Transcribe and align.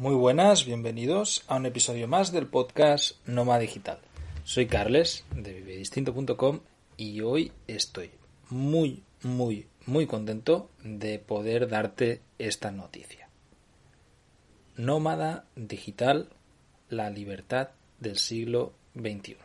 Muy 0.00 0.14
buenas, 0.14 0.64
bienvenidos 0.64 1.44
a 1.46 1.56
un 1.56 1.66
episodio 1.66 2.08
más 2.08 2.32
del 2.32 2.46
podcast 2.46 3.18
Noma 3.28 3.58
Digital. 3.58 3.98
Soy 4.44 4.64
Carles 4.64 5.26
de 5.36 5.52
vivedistinto.com 5.52 6.60
y 6.96 7.20
hoy 7.20 7.52
estoy 7.66 8.10
muy, 8.48 9.02
muy, 9.22 9.66
muy 9.84 10.06
contento 10.06 10.70
de 10.82 11.18
poder 11.18 11.68
darte 11.68 12.22
esta 12.38 12.70
noticia. 12.70 13.28
Nómada 14.74 15.44
Digital, 15.54 16.30
la 16.88 17.10
libertad 17.10 17.68
del 17.98 18.16
siglo 18.16 18.72
XXI. 18.94 19.36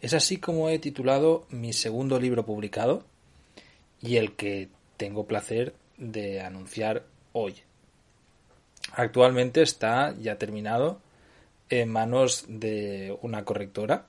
Es 0.00 0.14
así 0.14 0.38
como 0.38 0.68
he 0.68 0.80
titulado 0.80 1.46
mi 1.50 1.72
segundo 1.72 2.18
libro 2.18 2.44
publicado 2.44 3.04
y 4.02 4.16
el 4.16 4.34
que 4.34 4.68
tengo 4.96 5.28
placer 5.28 5.76
de 5.96 6.40
anunciar 6.40 7.06
hoy. 7.32 7.62
Actualmente 8.96 9.62
está 9.62 10.14
ya 10.20 10.38
terminado 10.38 11.00
en 11.68 11.88
manos 11.88 12.44
de 12.48 13.16
una 13.22 13.44
correctora 13.44 14.06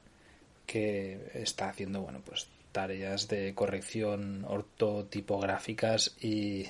que 0.67 1.31
está 1.34 1.70
haciendo 1.70 2.02
bueno 2.02 2.21
pues 2.23 2.48
tareas 2.71 3.27
de 3.27 3.55
corrección 3.55 4.45
ortotipográficas 4.48 6.16
y 6.21 6.67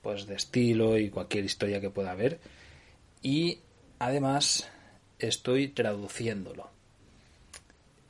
pues 0.00 0.26
de 0.26 0.36
estilo 0.36 0.96
y 0.96 1.10
cualquier 1.10 1.44
historia 1.44 1.80
que 1.80 1.90
pueda 1.90 2.12
haber. 2.12 2.38
Y 3.20 3.58
además 3.98 4.68
estoy 5.18 5.68
traduciéndolo. 5.68 6.70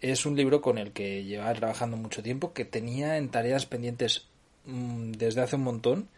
Es 0.02 0.26
un 0.26 0.36
libro 0.36 0.60
con 0.60 0.76
el 0.76 0.92
que 0.92 1.24
lleva 1.24 1.54
trabajando 1.54 1.96
mucho 1.96 2.22
tiempo 2.22 2.52
que 2.52 2.66
tenía 2.66 3.16
en 3.16 3.30
tareas 3.30 3.64
pendientes 3.64 4.26
mm, 4.66 5.12
desde 5.12 5.40
hace 5.40 5.56
un 5.56 5.62
montón 5.62 6.08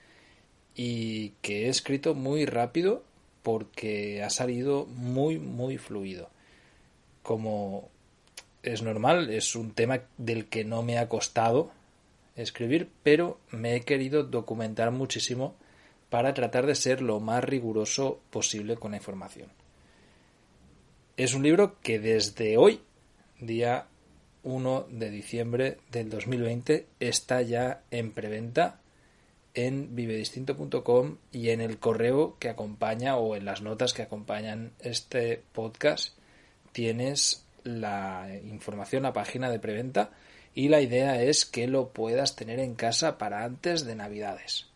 y 0.75 1.31
que 1.43 1.67
he 1.67 1.69
escrito 1.69 2.15
muy 2.15 2.47
rápido 2.47 3.03
porque 3.43 4.23
ha 4.23 4.31
salido 4.31 4.87
muy 4.87 5.39
muy 5.39 5.79
fluido. 5.79 6.31
Como 7.23 7.89
es 8.63 8.83
normal, 8.83 9.31
es 9.31 9.55
un 9.57 9.73
tema 9.73 10.03
del 10.19 10.47
que 10.47 10.65
no 10.65 10.83
me 10.83 10.99
ha 10.99 11.09
costado 11.09 11.71
escribir, 12.37 12.89
pero 13.03 13.39
me 13.51 13.75
he 13.77 13.83
querido 13.83 14.25
documentar 14.25 14.91
muchísimo 14.91 15.55
para 16.09 16.35
tratar 16.35 16.67
de 16.67 16.75
ser 16.75 17.03
lo 17.03 17.21
más 17.21 17.45
riguroso 17.45 18.21
posible 18.31 18.77
con 18.77 18.91
la 18.91 18.99
información. 18.99 19.49
Es 21.17 21.35
un 21.35 21.43
libro 21.43 21.77
que 21.83 21.99
desde 21.99 22.57
hoy, 22.57 22.81
día 23.41 23.87
1 24.43 24.87
de 24.91 25.11
diciembre 25.11 25.79
del 25.91 26.11
2020, 26.11 26.87
está 26.99 27.43
ya 27.43 27.83
en 27.91 28.13
preventa 28.13 28.80
en 29.55 29.95
vivedistinto.com 29.95 31.17
y 31.33 31.51
en 31.51 31.61
el 31.61 31.79
correo 31.79 32.37
que 32.39 32.49
acompaña 32.49 33.17
o 33.17 33.35
en 33.37 33.45
las 33.45 33.63
notas 33.63 33.93
que 33.93 34.03
acompañan 34.03 34.73
este 34.81 35.43
podcast 35.53 36.15
tienes 36.73 37.45
la 37.65 38.29
información, 38.45 39.03
la 39.03 39.13
página 39.13 39.51
de 39.51 39.59
preventa 39.59 40.11
y 40.55 40.69
la 40.69 40.81
idea 40.81 41.21
es 41.23 41.45
que 41.45 41.67
lo 41.67 41.89
puedas 41.89 42.37
tener 42.37 42.61
en 42.61 42.75
casa 42.75 43.19
para 43.19 43.45
antes 43.45 43.85
de 43.85 43.95
Navidades. 43.95 44.67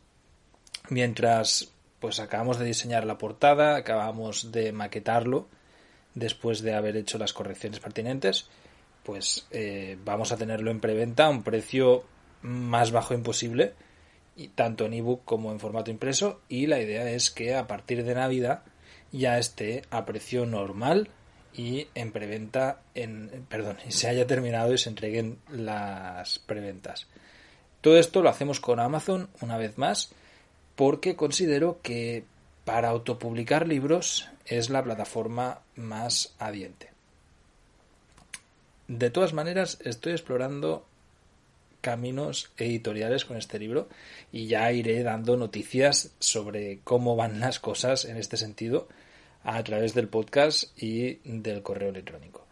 Mientras 0.89 1.71
pues 2.01 2.21
acabamos 2.21 2.59
de 2.59 2.67
diseñar 2.67 3.07
la 3.07 3.17
portada, 3.17 3.77
acabamos 3.77 4.53
de 4.53 4.73
maquetarlo 4.73 5.49
después 6.15 6.61
de 6.61 6.75
haber 6.75 6.97
hecho 6.97 7.17
las 7.19 7.33
correcciones 7.33 7.81
pertinentes, 7.81 8.49
pues 9.03 9.47
eh, 9.51 9.97
vamos 10.05 10.31
a 10.31 10.37
tenerlo 10.37 10.71
en 10.71 10.81
preventa 10.81 11.27
a 11.27 11.31
un 11.31 11.43
precio 11.43 12.05
más 12.43 12.93
bajo 12.93 13.15
imposible 13.15 13.73
tanto 14.55 14.87
en 14.87 14.95
ebook 14.95 15.25
como 15.25 15.53
en 15.53 15.61
formato 15.61 15.91
impreso 15.91 16.41
y 16.49 16.67
la 16.67 16.81
idea 16.81 17.09
es 17.11 17.31
que 17.31 17.55
a 17.55 17.67
partir 17.67 18.05
de 18.05 18.15
Navidad 18.15 18.63
ya 19.13 19.39
esté 19.39 19.83
a 19.91 20.05
precio 20.05 20.45
normal 20.45 21.09
y 21.53 21.87
en 21.95 22.11
preventa 22.11 22.81
en 22.95 23.47
perdón, 23.49 23.77
se 23.89 24.09
haya 24.09 24.27
terminado 24.27 24.73
y 24.75 24.79
se 24.79 24.89
entreguen 24.89 25.39
las 25.51 26.41
preventas. 26.41 27.07
Todo 27.81 27.99
esto 27.99 28.23
lo 28.23 28.29
hacemos 28.29 28.61
con 28.61 28.81
Amazon 28.81 29.29
una 29.41 29.57
vez 29.57 29.79
más 29.79 30.13
porque 30.75 31.15
considero 31.15 31.81
que 31.83 32.25
para 32.65 32.89
autopublicar 32.89 33.69
libros 33.69 34.29
es 34.47 34.71
la 34.71 34.83
plataforma 34.83 35.61
más 35.77 36.35
adiente. 36.39 36.91
De 38.89 39.11
todas 39.11 39.33
maneras, 39.33 39.79
estoy 39.85 40.13
explorando 40.13 40.87
caminos 41.85 42.51
editoriales 42.57 43.27
con 43.27 43.37
este 43.37 43.59
libro 43.59 43.89
y 44.33 44.47
ya 44.47 44.73
iré 44.73 45.03
dando 45.03 45.37
noticias 45.37 46.15
sobre 46.19 46.79
cómo 46.83 47.15
van 47.15 47.41
las 47.41 47.61
cosas 47.61 48.07
en 48.07 48.17
este 48.17 48.39
sentido 48.39 48.89
a 49.43 49.63
través 49.63 49.93
del 49.93 50.09
podcast 50.09 50.73
y 50.83 51.17
del 51.25 51.63
correo 51.63 51.91
electrónico. 51.91 52.47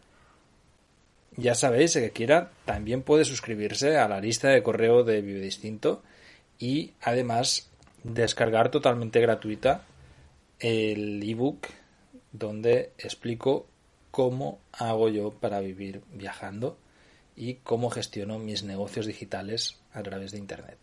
Ya 1.38 1.54
sabéis, 1.54 1.94
que 1.94 2.10
quiera, 2.10 2.50
también 2.66 3.00
puede 3.00 3.24
suscribirse 3.24 3.96
a 3.96 4.06
la 4.06 4.20
lista 4.20 4.50
de 4.50 4.62
correo 4.62 5.02
de 5.02 5.22
Vive 5.22 5.40
Distinto 5.40 6.02
y 6.58 6.92
además 7.00 7.70
descargar 8.04 8.70
totalmente 8.70 9.18
gratuita 9.22 9.86
el 10.58 11.22
ebook 11.26 11.68
donde 12.32 12.92
explico 12.98 13.66
cómo 14.10 14.58
hago 14.72 15.08
yo 15.08 15.30
para 15.30 15.60
vivir 15.60 16.02
viajando 16.12 16.76
y 17.36 17.54
cómo 17.54 17.90
gestiono 17.90 18.38
mis 18.38 18.62
negocios 18.62 19.06
digitales 19.06 19.78
a 19.92 20.02
través 20.02 20.32
de 20.32 20.38
Internet. 20.38 20.78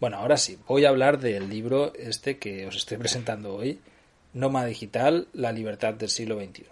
Bueno, 0.00 0.18
ahora 0.18 0.36
sí, 0.36 0.58
voy 0.66 0.84
a 0.84 0.88
hablar 0.88 1.18
del 1.18 1.48
libro 1.48 1.94
este 1.94 2.38
que 2.38 2.66
os 2.66 2.76
estoy 2.76 2.98
presentando 2.98 3.54
hoy, 3.54 3.78
Noma 4.32 4.64
Digital, 4.64 5.28
la 5.32 5.52
libertad 5.52 5.94
del 5.94 6.10
siglo 6.10 6.38
XXI. 6.38 6.66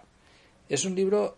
Es 0.68 0.84
un 0.84 0.94
libro 0.94 1.36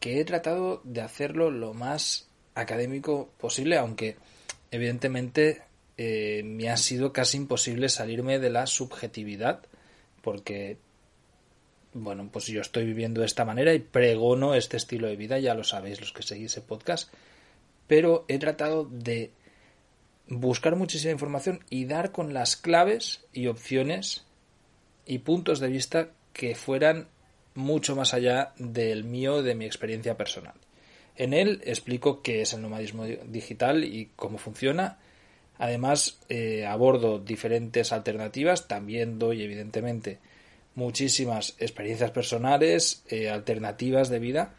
que 0.00 0.20
he 0.20 0.24
tratado 0.24 0.80
de 0.84 1.00
hacerlo 1.00 1.50
lo 1.50 1.74
más 1.74 2.28
académico 2.54 3.30
posible, 3.38 3.78
aunque 3.78 4.16
evidentemente 4.70 5.62
eh, 5.96 6.42
me 6.44 6.68
ha 6.70 6.76
sido 6.76 7.12
casi 7.12 7.36
imposible 7.36 7.88
salirme 7.88 8.38
de 8.38 8.50
la 8.50 8.66
subjetividad, 8.66 9.62
porque, 10.22 10.76
bueno, 11.94 12.28
pues 12.32 12.46
yo 12.46 12.60
estoy 12.60 12.86
viviendo 12.86 13.20
de 13.20 13.26
esta 13.26 13.44
manera 13.44 13.74
y 13.74 13.78
pregono 13.78 14.54
este 14.54 14.76
estilo 14.76 15.08
de 15.08 15.16
vida, 15.16 15.38
ya 15.38 15.54
lo 15.54 15.64
sabéis 15.64 16.00
los 16.00 16.12
que 16.12 16.22
seguís 16.22 16.56
el 16.56 16.62
podcast, 16.62 17.12
pero 17.86 18.24
he 18.28 18.38
tratado 18.38 18.84
de 18.90 19.30
buscar 20.28 20.76
muchísima 20.76 21.12
información 21.12 21.60
y 21.68 21.84
dar 21.84 22.12
con 22.12 22.32
las 22.32 22.56
claves 22.56 23.24
y 23.32 23.48
opciones 23.48 24.24
y 25.04 25.18
puntos 25.18 25.60
de 25.60 25.68
vista 25.68 26.08
que 26.32 26.54
fueran 26.54 27.08
mucho 27.54 27.94
más 27.96 28.14
allá 28.14 28.52
del 28.56 29.04
mío, 29.04 29.42
de 29.42 29.54
mi 29.54 29.66
experiencia 29.66 30.16
personal. 30.16 30.54
En 31.16 31.34
él 31.34 31.60
explico 31.64 32.22
qué 32.22 32.40
es 32.40 32.54
el 32.54 32.62
nomadismo 32.62 33.04
digital 33.04 33.84
y 33.84 34.10
cómo 34.16 34.38
funciona. 34.38 34.98
Además, 35.58 36.18
eh, 36.30 36.64
abordo 36.64 37.18
diferentes 37.18 37.92
alternativas, 37.92 38.66
también 38.66 39.18
doy 39.18 39.42
evidentemente 39.42 40.18
muchísimas 40.74 41.54
experiencias 41.58 42.10
personales, 42.10 43.02
eh, 43.08 43.28
alternativas 43.30 44.08
de 44.08 44.18
vida, 44.18 44.54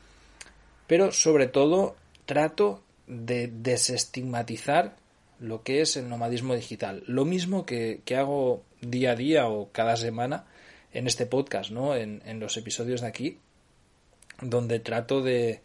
pero 0.88 1.12
sobre 1.12 1.48
todo 1.48 1.96
trato 2.26 2.84
de 3.08 3.48
desestigmatizar 3.48 4.96
lo 5.40 5.64
que 5.64 5.82
es 5.82 5.98
el 5.98 6.10
nomadismo 6.10 6.56
digital. 6.56 7.04
Lo 7.08 7.26
mismo 7.26 7.66
que, 7.66 8.02
hago 8.16 8.64
día 8.82 9.12
a 9.12 9.16
día 9.16 9.48
o 9.48 9.70
cada 9.72 9.98
semana 9.98 10.46
en 10.94 11.08
este 11.08 11.26
podcast, 11.26 11.72
¿no? 11.72 11.96
En, 11.96 12.22
en 12.26 12.40
los 12.40 12.56
episodios 12.56 13.02
de 13.02 13.08
aquí, 13.08 13.40
donde 14.40 14.80
trato 14.80 15.22
de, 15.22 15.62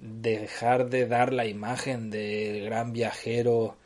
dejar 0.00 0.88
de 0.88 1.06
dar 1.06 1.32
la 1.32 1.46
imagen 1.46 2.10
del 2.10 2.64
gran 2.64 2.92
viajero 2.92 3.76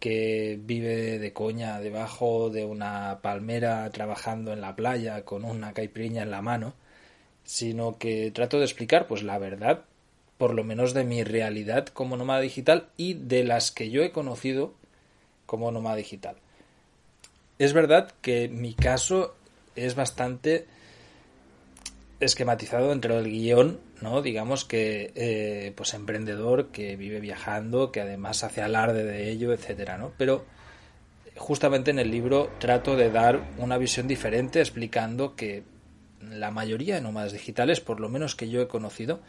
que 0.00 0.58
vive 0.60 1.18
de 1.18 1.32
coña 1.32 1.80
debajo 1.80 2.50
de 2.50 2.64
una 2.64 3.20
palmera 3.22 3.88
trabajando 3.90 4.52
en 4.52 4.60
la 4.60 4.76
playa 4.76 5.24
con 5.24 5.44
una 5.44 5.72
caipirinha 5.72 6.22
en 6.22 6.30
la 6.30 6.42
mano, 6.42 6.74
sino 7.44 7.98
que 7.98 8.30
trato 8.30 8.58
de 8.58 8.64
explicar 8.64 9.06
pues 9.06 9.22
la 9.22 9.38
verdad 9.38 9.84
por 10.38 10.54
lo 10.54 10.64
menos 10.64 10.92
de 10.92 11.04
mi 11.04 11.24
realidad 11.24 11.86
como 11.86 12.16
nómada 12.16 12.40
digital 12.40 12.88
y 12.96 13.14
de 13.14 13.44
las 13.44 13.70
que 13.70 13.90
yo 13.90 14.02
he 14.02 14.12
conocido 14.12 14.74
como 15.46 15.70
nómada 15.70 15.96
digital. 15.96 16.36
Es 17.58 17.72
verdad 17.72 18.12
que 18.20 18.48
mi 18.48 18.74
caso 18.74 19.34
es 19.76 19.94
bastante 19.94 20.66
esquematizado 22.20 22.90
dentro 22.90 23.16
del 23.16 23.30
guion, 23.30 23.80
¿no? 24.00 24.22
Digamos 24.22 24.64
que, 24.64 25.12
eh, 25.14 25.72
pues, 25.76 25.94
emprendedor 25.94 26.68
que 26.68 26.96
vive 26.96 27.20
viajando, 27.20 27.92
que 27.92 28.00
además 28.00 28.44
hace 28.44 28.62
alarde 28.62 29.04
de 29.04 29.30
ello, 29.30 29.52
etcétera, 29.52 29.98
¿no? 29.98 30.12
Pero 30.16 30.44
justamente 31.36 31.90
en 31.90 31.98
el 31.98 32.10
libro 32.10 32.50
trato 32.58 32.96
de 32.96 33.10
dar 33.10 33.42
una 33.58 33.76
visión 33.78 34.08
diferente 34.08 34.60
explicando 34.60 35.36
que 35.36 35.64
la 36.20 36.50
mayoría 36.50 36.94
de 36.94 37.00
nómadas 37.02 37.32
digitales, 37.32 37.80
por 37.80 38.00
lo 38.00 38.08
menos 38.08 38.34
que 38.34 38.48
yo 38.48 38.62
he 38.62 38.68
conocido, 38.68 39.20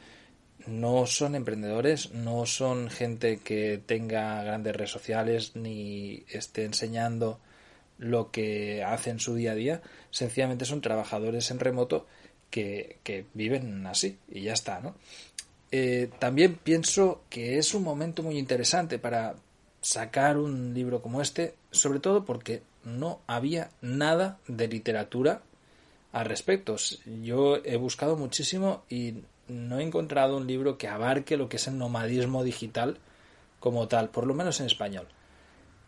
no 0.65 1.05
son 1.05 1.35
emprendedores, 1.35 2.11
no 2.13 2.45
son 2.45 2.89
gente 2.89 3.37
que 3.37 3.81
tenga 3.85 4.43
grandes 4.43 4.75
redes 4.75 4.91
sociales 4.91 5.55
ni 5.55 6.23
esté 6.29 6.65
enseñando 6.65 7.39
lo 7.97 8.31
que 8.31 8.83
hacen 8.83 9.19
su 9.19 9.35
día 9.35 9.51
a 9.51 9.55
día, 9.55 9.81
sencillamente 10.11 10.65
son 10.65 10.81
trabajadores 10.81 11.49
en 11.51 11.59
remoto 11.59 12.05
que, 12.49 13.25
viven 13.33 13.85
así 13.87 14.17
y 14.29 14.41
ya 14.41 14.53
está, 14.53 14.79
¿no? 14.79 14.95
Eh, 15.71 16.09
también 16.19 16.55
pienso 16.55 17.23
que 17.29 17.57
es 17.57 17.73
un 17.73 17.83
momento 17.83 18.23
muy 18.23 18.37
interesante 18.37 18.99
para 18.99 19.35
sacar 19.81 20.37
un 20.37 20.73
libro 20.73 21.01
como 21.01 21.21
este, 21.21 21.55
sobre 21.71 21.99
todo 21.99 22.25
porque 22.25 22.61
no 22.83 23.19
había 23.27 23.69
nada 23.81 24.39
de 24.47 24.67
literatura 24.67 25.41
al 26.13 26.25
respecto. 26.25 26.75
Yo 27.21 27.57
he 27.63 27.75
buscado 27.75 28.15
muchísimo 28.15 28.83
y 28.89 29.15
no 29.47 29.79
he 29.79 29.83
encontrado 29.83 30.37
un 30.37 30.47
libro 30.47 30.77
que 30.77 30.87
abarque 30.87 31.37
lo 31.37 31.49
que 31.49 31.57
es 31.57 31.67
el 31.67 31.77
nomadismo 31.77 32.43
digital 32.43 32.97
como 33.59 33.87
tal, 33.87 34.09
por 34.09 34.25
lo 34.25 34.33
menos 34.33 34.59
en 34.59 34.67
español. 34.67 35.07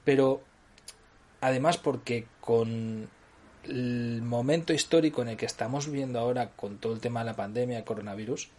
Pero 0.04 0.42
además 1.42 1.78
porque 1.78 2.26
con 2.42 3.10
el 3.70 4.22
momento 4.22 4.74
histórico 4.74 5.22
en 5.22 5.30
el 5.30 5.38
que 5.38 5.46
estamos 5.46 5.88
viviendo 5.88 6.20
ahora 6.20 6.52
con 6.52 6.78
todo 6.78 6.94
el 6.94 7.00
tema 7.00 7.22
de 7.22 7.28
la 7.28 7.36
pandemia, 7.36 7.86
coronavirus, 7.86 8.50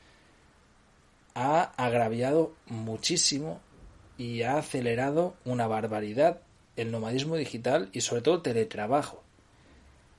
ha 1.35 1.73
agraviado 1.77 2.53
muchísimo 2.67 3.61
y 4.19 4.43
ha 4.43 4.59
acelerado 4.59 5.35
una 5.45 5.67
barbaridad 5.67 6.41
el 6.77 6.91
nomadismo 6.91 7.37
digital 7.37 7.89
y 7.93 8.01
sobre 8.01 8.23
todo 8.23 8.37
el 8.37 8.43
teletrabajo. 8.43 9.23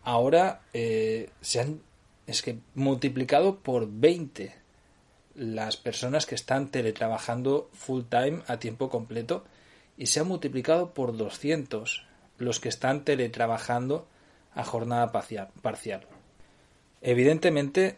Ahora 0.04 0.62
eh, 0.74 1.30
se 1.42 1.60
han 1.60 1.82
es 2.28 2.42
que 2.42 2.60
multiplicado 2.76 3.58
por 3.58 3.88
20 3.90 4.54
las 5.36 5.78
personas 5.78 6.26
que 6.26 6.36
están 6.36 6.70
teletrabajando 6.70 7.70
full 7.74 8.04
time 8.10 8.42
a 8.48 8.58
tiempo 8.58 8.90
completo 8.90 9.44
y 9.98 10.08
se 10.08 10.20
ha 10.20 10.24
multiplicado 10.24 10.94
por 10.94 11.16
200 11.16 12.06
los 12.38 12.60
que 12.60 12.70
están 12.70 13.04
teletrabajando 13.04 14.08
a 14.54 14.64
jornada 14.64 15.12
parcial. 15.12 16.08
Evidentemente, 17.02 17.98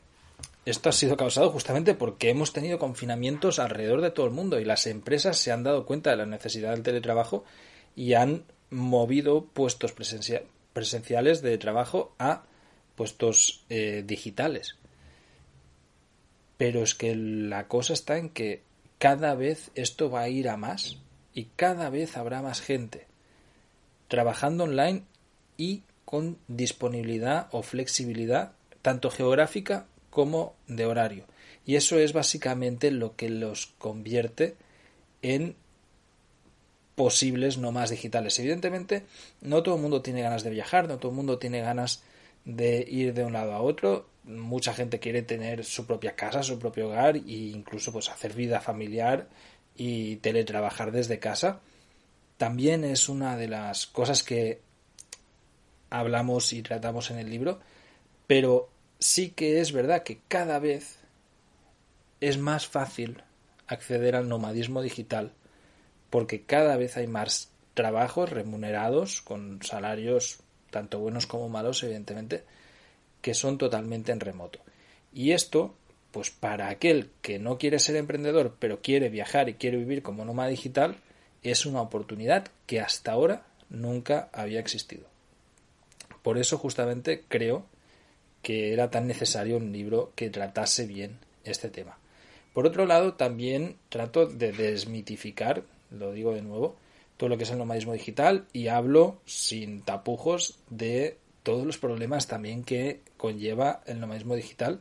esto 0.66 0.90
ha 0.90 0.94
sido 0.94 1.18
causado 1.18 1.50
justamente 1.50 1.94
porque 1.94 2.30
hemos 2.30 2.54
tenido 2.54 2.80
confinamientos 2.80 3.60
alrededor 3.60 4.02
de 4.02 4.12
todo 4.12 4.26
el 4.26 4.32
mundo 4.32 4.60
y 4.60 4.66
las 4.66 4.88
empresas 4.88 5.38
se 5.38 5.52
han 5.52 5.64
dado 5.64 5.86
cuenta 5.86 6.12
de 6.12 6.18
la 6.18 6.26
necesidad 6.26 6.72
del 6.72 6.84
teletrabajo 6.84 7.44
y 7.96 8.14
han 8.14 8.46
movido 8.70 9.46
puestos 9.46 9.94
presenciales 9.94 11.42
de 11.42 11.58
trabajo 11.58 12.14
a 12.18 12.44
puestos 12.96 13.66
eh, 13.70 14.04
digitales. 14.06 14.78
Pero 16.58 16.84
es 16.84 16.96
que 16.96 17.16
la 17.16 17.68
cosa 17.68 17.94
está 17.94 18.18
en 18.18 18.30
que 18.30 18.64
cada 19.00 19.36
vez 19.36 19.70
esto 19.76 20.10
va 20.10 20.22
a 20.22 20.30
ir 20.30 20.48
a 20.48 20.56
más 20.56 20.98
y 21.34 21.46
cada 21.56 21.90
vez 21.90 22.16
habrá 22.16 22.42
más 22.42 22.62
gente 22.62 23.08
trabajando 24.08 24.64
online 24.64 25.04
y 25.58 25.84
con 26.14 26.38
disponibilidad 26.48 27.48
o 27.54 27.64
flexibilidad 27.64 28.52
tanto 28.84 29.10
geográfica 29.10 29.88
como 30.12 30.54
de 30.68 30.86
horario. 30.86 31.26
Y 31.66 31.76
eso 31.76 31.98
es 31.98 32.14
básicamente 32.14 32.92
lo 32.92 33.16
que 33.16 33.30
los 33.30 33.74
convierte 33.80 34.56
en 35.24 35.56
posibles 36.94 37.58
nómadas 37.58 37.90
digitales. 37.90 38.38
Evidentemente, 38.38 39.06
no 39.42 39.64
todo 39.64 39.78
el 39.78 39.82
mundo 39.82 40.04
tiene 40.04 40.22
ganas 40.22 40.44
de 40.44 40.52
viajar, 40.52 40.88
no 40.88 41.00
todo 41.00 41.10
el 41.10 41.16
mundo 41.16 41.40
tiene 41.40 41.62
ganas 41.62 42.04
de 42.46 42.86
ir 42.88 43.16
de 43.16 43.26
un 43.26 43.34
lado 43.34 43.54
a 43.54 43.62
otro. 43.62 44.08
Mucha 44.24 44.76
gente 44.76 45.00
quiere 45.00 45.24
tener 45.24 45.66
su 45.66 45.88
propia 45.88 46.16
casa, 46.16 46.44
su 46.44 46.60
propio 46.60 46.90
hogar 46.90 47.16
e 47.16 47.22
incluso 47.26 47.92
pues 47.92 48.12
hacer 48.12 48.34
vida 48.36 48.62
familiar 48.62 49.30
y 49.76 50.18
teletrabajar 50.18 50.92
desde 50.92 51.18
casa. 51.18 51.62
También 52.38 52.84
es 52.84 53.10
una 53.10 53.36
de 53.36 53.48
las 53.48 53.88
cosas 53.88 54.22
que 54.22 54.62
hablamos 55.94 56.52
y 56.54 56.64
tratamos 56.64 57.12
en 57.12 57.20
el 57.20 57.30
libro, 57.30 57.60
pero 58.26 58.70
sí 58.98 59.30
que 59.30 59.62
es 59.62 59.72
verdad 59.72 60.02
que 60.02 60.20
cada 60.28 60.58
vez 60.58 60.98
es 62.20 62.40
más 62.40 62.68
fácil 62.68 63.22
acceder 63.68 64.16
al 64.16 64.28
nomadismo 64.28 64.82
digital 64.82 65.34
porque 66.10 66.42
cada 66.42 66.78
vez 66.78 66.98
hay 66.98 67.06
más 67.06 67.52
trabajos 67.76 68.32
remunerados 68.32 69.22
con 69.22 69.62
salarios 69.62 70.40
tanto 70.72 71.00
buenos 71.00 71.28
como 71.28 71.48
malos 71.48 71.84
evidentemente 71.84 72.44
que 73.22 73.36
son 73.36 73.58
totalmente 73.58 74.12
en 74.12 74.20
remoto. 74.20 74.60
Y 75.14 75.32
esto 75.32 75.76
pues 76.12 76.32
para 76.32 76.70
aquel 76.70 77.12
que 77.22 77.38
no 77.38 77.60
quiere 77.60 77.78
ser 77.78 77.98
emprendedor 77.98 78.56
pero 78.60 78.82
quiere 78.82 79.10
viajar 79.10 79.48
y 79.48 79.56
quiere 79.56 79.78
vivir 79.78 80.02
como 80.02 80.26
nómada 80.26 80.50
digital 80.50 80.96
es 81.44 81.68
una 81.68 81.82
oportunidad 81.82 82.48
que 82.66 82.80
hasta 82.82 83.12
ahora 83.12 83.46
nunca 83.70 84.30
había 84.34 84.60
existido 84.60 85.13
por 86.24 86.38
eso 86.38 86.58
justamente 86.58 87.24
creo 87.28 87.66
que 88.42 88.74
era 88.74 88.90
tan 88.90 89.08
necesario 89.08 89.58
un 89.58 89.72
libro 89.72 90.12
que 90.16 90.30
tratase 90.30 90.86
bien 90.88 91.20
este 91.44 91.70
tema. 91.70 91.98
Por 92.54 92.66
otro 92.66 92.86
lado, 92.86 93.14
también 93.14 93.78
trato 93.90 94.26
de 94.26 94.52
desmitificar, 94.52 95.64
lo 95.92 96.12
digo 96.12 96.34
de 96.34 96.42
nuevo, 96.42 96.76
todo 97.18 97.30
lo 97.30 97.38
que 97.38 97.44
es 97.44 97.52
el 97.52 97.58
nomadismo 97.58 97.94
digital 97.94 98.46
y 98.54 98.68
hablo 98.68 99.22
sin 99.26 99.82
tapujos 99.82 100.60
de 100.70 101.18
todos 101.44 101.66
los 101.66 101.78
problemas 101.78 102.28
también 102.28 102.64
que 102.64 103.02
conlleva 103.18 103.82
el 103.86 104.00
nomadismo 104.00 104.36
digital 104.36 104.80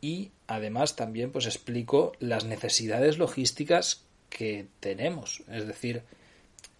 y 0.00 0.30
además 0.46 0.96
también 0.96 1.30
pues 1.30 1.46
explico 1.46 2.12
las 2.18 2.44
necesidades 2.44 3.18
logísticas 3.18 4.04
que 4.28 4.66
tenemos, 4.80 5.42
es 5.50 5.66
decir, 5.66 6.02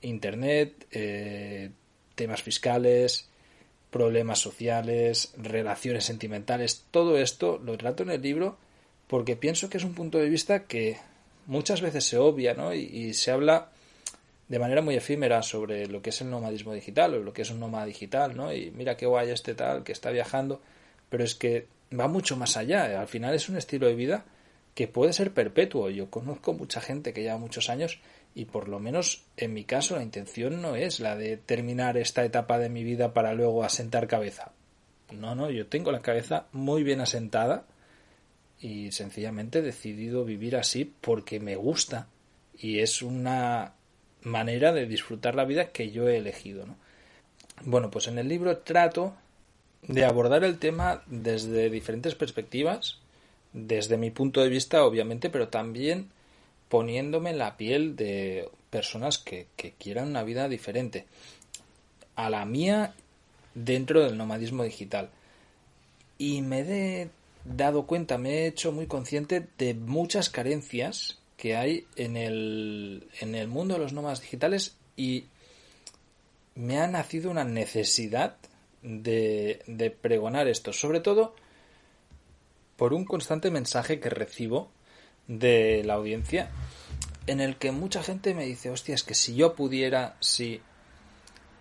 internet, 0.02 0.86
eh, 0.92 1.70
temas 2.14 2.42
fiscales, 2.42 3.29
problemas 3.90 4.38
sociales, 4.38 5.32
relaciones 5.36 6.04
sentimentales, 6.04 6.84
todo 6.90 7.18
esto 7.18 7.60
lo 7.64 7.76
trato 7.76 8.02
en 8.02 8.10
el 8.10 8.22
libro 8.22 8.56
porque 9.06 9.34
pienso 9.34 9.68
que 9.68 9.78
es 9.78 9.84
un 9.84 9.94
punto 9.94 10.18
de 10.18 10.28
vista 10.28 10.64
que 10.64 10.98
muchas 11.46 11.80
veces 11.80 12.04
se 12.04 12.16
obvia, 12.16 12.54
¿no? 12.54 12.72
Y, 12.72 13.12
se 13.12 13.32
habla 13.32 13.70
de 14.48 14.58
manera 14.60 14.82
muy 14.82 14.94
efímera 14.94 15.42
sobre 15.42 15.88
lo 15.88 16.00
que 16.00 16.10
es 16.10 16.20
el 16.20 16.30
nomadismo 16.30 16.72
digital 16.72 17.14
o 17.14 17.18
lo 17.18 17.32
que 17.32 17.42
es 17.42 17.50
un 17.50 17.58
nómada 17.58 17.86
digital, 17.86 18.36
¿no? 18.36 18.52
Y 18.54 18.70
mira 18.70 18.96
qué 18.96 19.06
guay 19.06 19.30
este 19.30 19.54
tal 19.54 19.82
que 19.82 19.90
está 19.90 20.10
viajando, 20.10 20.60
pero 21.08 21.24
es 21.24 21.34
que 21.34 21.66
va 21.98 22.06
mucho 22.06 22.36
más 22.36 22.56
allá. 22.56 23.00
Al 23.00 23.08
final 23.08 23.34
es 23.34 23.48
un 23.48 23.56
estilo 23.56 23.88
de 23.88 23.96
vida 23.96 24.24
que 24.76 24.86
puede 24.86 25.12
ser 25.12 25.32
perpetuo. 25.32 25.90
Yo 25.90 26.08
conozco 26.08 26.52
mucha 26.52 26.80
gente 26.80 27.12
que 27.12 27.22
lleva 27.22 27.36
muchos 27.36 27.68
años 27.68 27.98
y 28.34 28.44
por 28.44 28.68
lo 28.68 28.78
menos 28.78 29.24
en 29.36 29.54
mi 29.54 29.64
caso 29.64 29.96
la 29.96 30.02
intención 30.02 30.62
no 30.62 30.76
es 30.76 31.00
la 31.00 31.16
de 31.16 31.36
terminar 31.36 31.96
esta 31.96 32.24
etapa 32.24 32.58
de 32.58 32.68
mi 32.68 32.84
vida 32.84 33.12
para 33.12 33.34
luego 33.34 33.64
asentar 33.64 34.06
cabeza. 34.06 34.52
No, 35.12 35.34
no, 35.34 35.50
yo 35.50 35.66
tengo 35.66 35.90
la 35.90 36.00
cabeza 36.00 36.46
muy 36.52 36.84
bien 36.84 37.00
asentada 37.00 37.64
y 38.60 38.92
sencillamente 38.92 39.58
he 39.58 39.62
decidido 39.62 40.24
vivir 40.24 40.56
así 40.56 40.84
porque 41.00 41.40
me 41.40 41.56
gusta 41.56 42.06
y 42.56 42.80
es 42.80 43.02
una 43.02 43.74
manera 44.22 44.72
de 44.72 44.86
disfrutar 44.86 45.34
la 45.34 45.44
vida 45.44 45.72
que 45.72 45.90
yo 45.90 46.08
he 46.08 46.18
elegido. 46.18 46.66
¿no? 46.66 46.76
Bueno, 47.64 47.90
pues 47.90 48.06
en 48.06 48.18
el 48.18 48.28
libro 48.28 48.58
trato 48.58 49.14
de 49.82 50.04
abordar 50.04 50.44
el 50.44 50.58
tema 50.58 51.02
desde 51.06 51.70
diferentes 51.70 52.14
perspectivas, 52.14 52.98
desde 53.52 53.96
mi 53.96 54.10
punto 54.10 54.42
de 54.42 54.48
vista 54.48 54.84
obviamente, 54.84 55.30
pero 55.30 55.48
también 55.48 56.10
poniéndome 56.70 57.34
la 57.34 57.56
piel 57.56 57.96
de 57.96 58.48
personas 58.70 59.18
que, 59.18 59.48
quieran 59.76 60.08
una 60.08 60.22
vida 60.22 60.48
diferente 60.48 61.04
a 62.14 62.30
la 62.30 62.44
mía 62.46 62.94
dentro 63.54 64.04
del 64.04 64.16
nomadismo 64.16 64.62
digital. 64.62 65.10
Y 66.16 66.42
me 66.42 66.60
he 66.60 67.10
dado 67.44 67.86
cuenta, 67.86 68.18
me 68.18 68.30
he 68.30 68.46
hecho 68.46 68.70
muy 68.70 68.86
consciente 68.86 69.48
de 69.58 69.74
muchas 69.74 70.30
carencias 70.30 71.18
que 71.36 71.56
hay 71.56 71.86
en 71.96 72.16
el, 72.16 73.08
en 73.20 73.34
el 73.34 73.48
mundo 73.48 73.74
de 73.74 73.80
los 73.80 73.92
nómadas 73.92 74.20
digitales 74.20 74.76
y 74.96 75.24
me 76.54 76.78
ha 76.78 76.86
nacido 76.86 77.32
una 77.32 77.44
necesidad 77.44 78.36
de, 78.82 79.60
de 79.66 79.90
pregonar 79.90 80.46
esto, 80.46 80.72
sobre 80.72 81.00
todo 81.00 81.34
por 82.76 82.94
un 82.94 83.04
constante 83.04 83.50
mensaje 83.50 83.98
que 83.98 84.10
recibo 84.10 84.70
de 85.30 85.84
la 85.84 85.94
audiencia 85.94 86.50
en 87.26 87.40
el 87.40 87.56
que 87.56 87.70
mucha 87.70 88.02
gente 88.02 88.34
me 88.34 88.44
dice, 88.44 88.70
hostia, 88.70 88.94
es 88.94 89.04
que 89.04 89.14
si 89.14 89.36
yo 89.36 89.54
pudiera, 89.54 90.16
sí, 90.18 90.60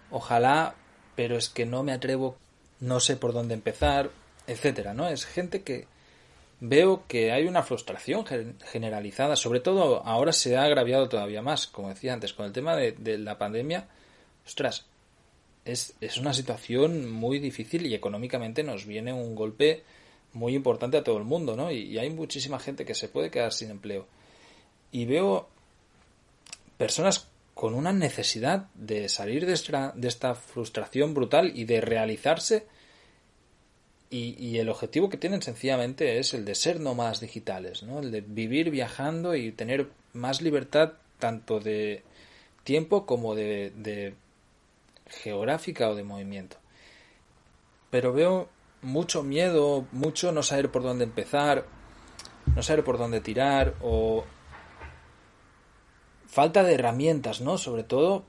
ojalá, 0.10 0.74
pero 1.16 1.38
es 1.38 1.50
que 1.50 1.68
no 1.68 1.84
me 1.84 1.92
atrevo, 1.92 2.38
no 2.80 3.00
sé 3.00 3.16
por 3.16 3.34
dónde 3.34 3.54
empezar, 3.54 4.10
etcétera, 4.48 4.96
¿no? 4.96 5.08
Es 5.08 5.26
gente 5.26 5.62
que 5.62 5.86
veo 6.60 7.04
que 7.08 7.32
hay 7.32 7.46
una 7.46 7.62
frustración 7.62 8.26
generalizada, 8.72 9.36
sobre 9.36 9.60
todo 9.60 10.04
ahora 10.04 10.34
se 10.34 10.58
ha 10.58 10.64
agraviado 10.64 11.08
todavía 11.08 11.44
más, 11.44 11.68
como 11.68 11.90
decía 11.90 12.14
antes, 12.14 12.34
con 12.34 12.48
el 12.48 12.52
tema 12.52 12.76
de, 12.76 12.94
de 12.94 13.20
la 13.20 13.38
pandemia, 13.38 13.88
ostras, 14.48 14.88
es, 15.66 15.94
es 16.02 16.18
una 16.18 16.34
situación 16.34 17.12
muy 17.12 17.38
difícil 17.38 17.86
y 17.86 17.94
económicamente 17.94 18.64
nos 18.64 18.88
viene 18.88 19.14
un 19.14 19.36
golpe 19.36 19.84
muy 20.34 20.56
importante 20.56 20.98
a 20.98 21.04
todo 21.04 21.18
el 21.18 21.24
mundo, 21.24 21.56
¿no? 21.56 21.72
Y, 21.72 21.98
hay 21.98 22.10
muchísima 22.10 22.60
gente 22.60 22.86
que 22.86 22.96
se 22.96 23.10
puede 23.10 23.32
quedar 23.32 23.54
sin 23.54 23.72
empleo. 23.72 24.08
Y 24.92 25.06
veo 25.06 25.48
personas 26.78 27.28
con 27.54 27.74
una 27.74 27.92
necesidad 27.92 28.68
de 28.76 29.10
salir 29.10 29.46
de 29.46 29.54
esta, 29.54 29.92
de 29.96 30.08
esta 30.08 30.36
frustración 30.36 31.14
brutal 31.14 31.52
y 31.56 31.66
de 31.66 31.82
realizarse. 31.82 32.66
Y, 34.12 34.58
el 34.58 34.70
objetivo 34.70 35.10
que 35.10 35.18
tienen 35.18 35.42
sencillamente 35.42 36.18
es 36.20 36.34
el 36.34 36.44
de 36.44 36.56
ser 36.56 36.80
nómadas 36.80 37.20
digitales, 37.20 37.84
¿no? 37.84 38.00
el 38.00 38.10
de 38.12 38.22
vivir 38.22 38.72
viajando 38.72 39.36
y 39.36 39.52
tener 39.52 39.88
más 40.14 40.42
libertad 40.42 40.94
tanto 41.20 41.60
de 41.60 42.02
tiempo 42.64 43.06
como 43.06 43.36
de, 43.36 43.72
de 43.76 44.16
geográfica 45.06 45.90
o 45.90 45.96
de 45.96 46.04
movimiento. 46.04 46.58
Pero 47.92 48.12
veo 48.12 48.50
mucho 48.82 49.24
miedo, 49.24 49.86
mucho 49.92 50.32
no 50.32 50.44
saber 50.44 50.72
por 50.72 50.84
dónde 50.84 51.04
empezar, 51.04 51.66
no 52.56 52.64
saber 52.64 52.84
por 52.84 52.98
dónde 52.98 53.22
tirar 53.22 53.76
o 53.82 54.24
falta 56.28 56.64
de 56.64 56.76
herramientas, 56.76 57.42
¿no? 57.42 57.58
Sobre 57.58 57.84
todo, 57.84 58.24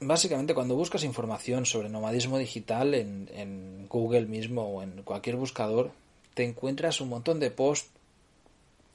básicamente 0.00 0.54
cuando 0.54 0.76
buscas 0.76 1.04
información 1.04 1.66
sobre 1.66 1.88
nomadismo 1.88 2.38
digital 2.38 2.94
en, 2.94 3.30
en 3.32 3.86
Google 3.88 4.26
mismo 4.26 4.62
o 4.62 4.82
en 4.82 5.02
cualquier 5.02 5.36
buscador, 5.36 5.92
te 6.34 6.44
encuentras 6.44 7.00
un 7.00 7.08
montón 7.08 7.40
de 7.40 7.50
posts 7.50 7.90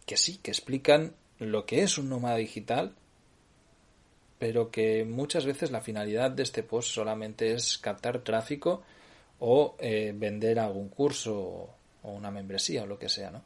que 0.06 0.18
sí, 0.18 0.38
que 0.38 0.52
explican 0.52 1.14
lo 1.40 1.66
que 1.66 1.84
es 1.84 1.98
un 1.98 2.10
nómada 2.10 2.38
digital, 2.38 2.96
pero 4.40 4.72
que 4.72 5.04
muchas 5.06 5.46
veces 5.46 5.72
la 5.72 5.82
finalidad 5.82 6.32
de 6.32 6.44
este 6.44 6.64
post 6.64 6.90
solamente 6.90 7.54
es 7.54 7.78
captar 7.78 8.20
tráfico 8.20 8.84
o 9.40 9.76
eh, 9.80 10.14
vender 10.16 10.60
algún 10.60 10.90
curso 10.90 11.76
o, 12.04 12.12
una 12.12 12.32
membresía 12.32 12.84
o 12.84 12.88
lo 12.88 12.98
que 12.98 13.10
sea, 13.10 13.32
¿no? 13.32 13.44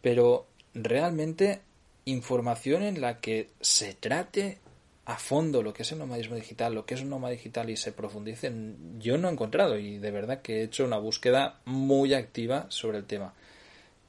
Pero 0.00 0.46
realmente 0.74 1.60
información 2.06 2.82
en 2.82 3.00
la 3.00 3.20
que 3.20 3.50
se 3.60 3.94
trate 3.94 4.58
a 5.04 5.16
fondo 5.16 5.62
lo 5.62 5.72
que 5.72 5.82
es 5.82 5.92
el 5.92 5.98
nomadismo 5.98 6.36
digital, 6.36 6.74
lo 6.74 6.84
que 6.84 6.94
es 6.94 7.00
un 7.00 7.10
nómada 7.10 7.32
digital 7.32 7.70
y 7.70 7.76
se 7.76 7.92
profundice, 7.92 8.52
yo 8.98 9.16
no 9.16 9.28
he 9.28 9.32
encontrado 9.32 9.78
y 9.78 9.98
de 9.98 10.10
verdad 10.10 10.42
que 10.42 10.60
he 10.60 10.62
hecho 10.64 10.84
una 10.84 10.98
búsqueda 10.98 11.60
muy 11.64 12.14
activa 12.14 12.66
sobre 12.68 12.98
el 12.98 13.04
tema. 13.04 13.34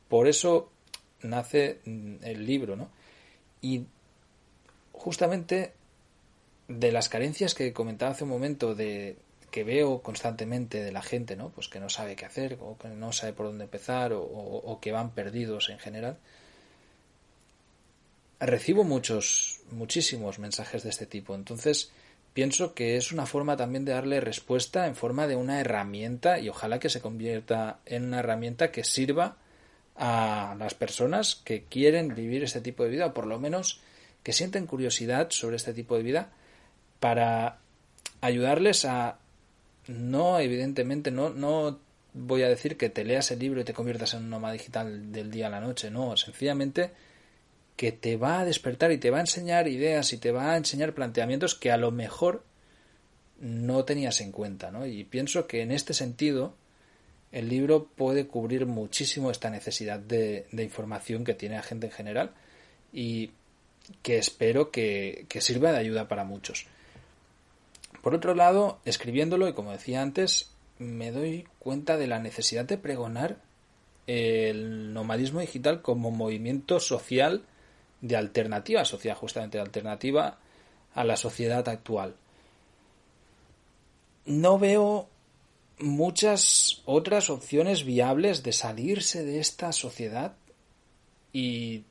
Por 0.09 0.27
eso 0.27 0.71
nace 1.21 1.79
mm, 1.85 2.15
el 2.23 2.45
libro, 2.45 2.75
¿no? 2.75 2.89
Y 3.61 3.85
justamente 4.91 5.73
de 6.67 6.91
las 6.91 7.09
carencias 7.09 7.55
que 7.55 7.73
comentaba 7.73 8.11
hace 8.11 8.25
un 8.25 8.29
momento 8.29 8.75
de 8.75 9.17
que 9.49 9.63
veo 9.63 10.01
constantemente 10.01 10.83
de 10.83 10.91
la 10.91 11.01
gente, 11.01 11.35
¿no? 11.35 11.49
Pues 11.49 11.67
que 11.67 11.79
no 11.79 11.89
sabe 11.89 12.15
qué 12.15 12.25
hacer 12.25 12.57
o 12.61 12.77
que 12.77 12.89
no 12.89 13.11
sabe 13.11 13.33
por 13.33 13.47
dónde 13.47 13.65
empezar 13.65 14.13
o, 14.13 14.21
o 14.21 14.79
que 14.79 14.91
van 14.91 15.11
perdidos 15.11 15.69
en 15.69 15.79
general 15.79 16.17
recibo 18.39 18.83
muchos, 18.83 19.61
muchísimos 19.71 20.39
mensajes 20.39 20.83
de 20.83 20.89
este 20.89 21.05
tipo. 21.05 21.35
Entonces, 21.35 21.91
pienso 22.33 22.73
que 22.73 22.97
es 22.97 23.11
una 23.11 23.25
forma 23.25 23.57
también 23.57 23.85
de 23.85 23.93
darle 23.93 24.21
respuesta 24.21 24.87
en 24.87 24.95
forma 24.95 25.27
de 25.27 25.35
una 25.35 25.59
herramienta 25.59 26.39
y 26.39 26.49
ojalá 26.49 26.79
que 26.79 26.89
se 26.89 27.01
convierta 27.01 27.79
en 27.85 28.05
una 28.05 28.19
herramienta 28.19 28.71
que 28.71 28.83
sirva 28.83 29.37
a 29.95 30.55
las 30.57 30.73
personas 30.73 31.35
que 31.43 31.63
quieren 31.63 32.15
vivir 32.15 32.43
este 32.43 32.61
tipo 32.61 32.83
de 32.83 32.89
vida 32.89 33.07
o 33.07 33.13
por 33.13 33.25
lo 33.25 33.39
menos 33.39 33.81
que 34.23 34.31
sienten 34.31 34.65
curiosidad 34.65 35.29
sobre 35.31 35.57
este 35.57 35.73
tipo 35.73 35.97
de 35.97 36.03
vida 36.03 36.29
para 37.01 37.57
ayudarles 38.21 38.85
a 38.85 39.17
no 39.89 40.39
evidentemente 40.39 41.11
no 41.11 41.29
no 41.29 41.79
voy 42.13 42.43
a 42.43 42.49
decir 42.49 42.77
que 42.77 42.89
te 42.89 43.03
leas 43.03 43.31
el 43.31 43.39
libro 43.39 43.61
y 43.61 43.63
te 43.63 43.73
conviertas 43.73 44.13
en 44.13 44.23
un 44.23 44.29
nómada 44.29 44.53
digital 44.53 45.11
del 45.11 45.31
día 45.31 45.47
a 45.47 45.49
la 45.49 45.59
noche 45.59 45.91
no 45.91 46.15
sencillamente 46.15 46.91
que 47.79 47.93
te 47.93 48.17
va 48.17 48.41
a 48.41 48.45
despertar 48.45 48.91
y 48.91 48.97
te 48.97 49.09
va 49.09 49.19
a 49.19 49.21
enseñar 49.21 49.69
ideas 49.69 50.11
y 50.11 50.17
te 50.17 50.33
va 50.33 50.51
a 50.51 50.57
enseñar 50.57 50.93
planteamientos 50.93 51.55
que 51.55 51.71
a 51.71 51.77
lo 51.77 51.91
mejor 51.91 52.43
no 53.39 53.85
tenías 53.85 54.19
en 54.19 54.33
cuenta, 54.33 54.69
¿no? 54.69 54.85
Y 54.85 55.05
pienso 55.05 55.47
que 55.47 55.61
en 55.61 55.71
este 55.71 55.93
sentido 55.93 56.55
el 57.31 57.47
libro 57.47 57.85
puede 57.85 58.27
cubrir 58.27 58.65
muchísimo 58.65 59.31
esta 59.31 59.49
necesidad 59.49 59.97
de, 59.97 60.45
información 60.51 61.23
que 61.23 61.35
tiene 61.35 61.55
la 61.55 61.63
gente 61.63 61.87
en 61.87 61.93
general 61.93 62.31
y 62.91 63.31
que 64.01 64.17
espero 64.17 64.71
que, 64.71 65.25
que 65.29 65.39
sirva 65.39 65.71
de 65.71 65.77
ayuda 65.77 66.09
para 66.09 66.25
muchos. 66.25 66.65
Por 68.01 68.15
otro 68.15 68.35
lado, 68.35 68.79
escribiéndolo, 68.85 69.47
y 69.47 69.53
como 69.53 69.71
decía 69.71 70.01
antes, 70.01 70.51
me 70.77 71.11
doy 71.11 71.47
cuenta 71.59 71.97
de 71.97 72.07
la 72.07 72.19
necesidad 72.19 72.65
de 72.65 72.77
pregonar 72.77 73.41
el 74.07 74.93
nomadismo 74.93 75.39
digital 75.39 75.81
como 75.81 76.09
movimiento 76.09 76.79
social 76.79 77.43
de 78.01 78.15
alternativa 78.15 78.85
social, 78.85 79.15
justamente 79.15 79.57
de 79.57 79.63
alternativa 79.63 80.39
a 80.93 81.03
la 81.03 81.17
sociedad 81.17 81.67
actual. 81.67 82.15
No 84.25 84.57
veo 84.57 85.09
muchas 85.79 86.81
otras 86.85 87.29
opciones 87.29 87.83
viables 87.83 88.43
de 88.43 88.53
salirse 88.53 89.23
de 89.23 89.39
esta 89.39 89.71
sociedad 89.71 90.35
y 91.31 91.83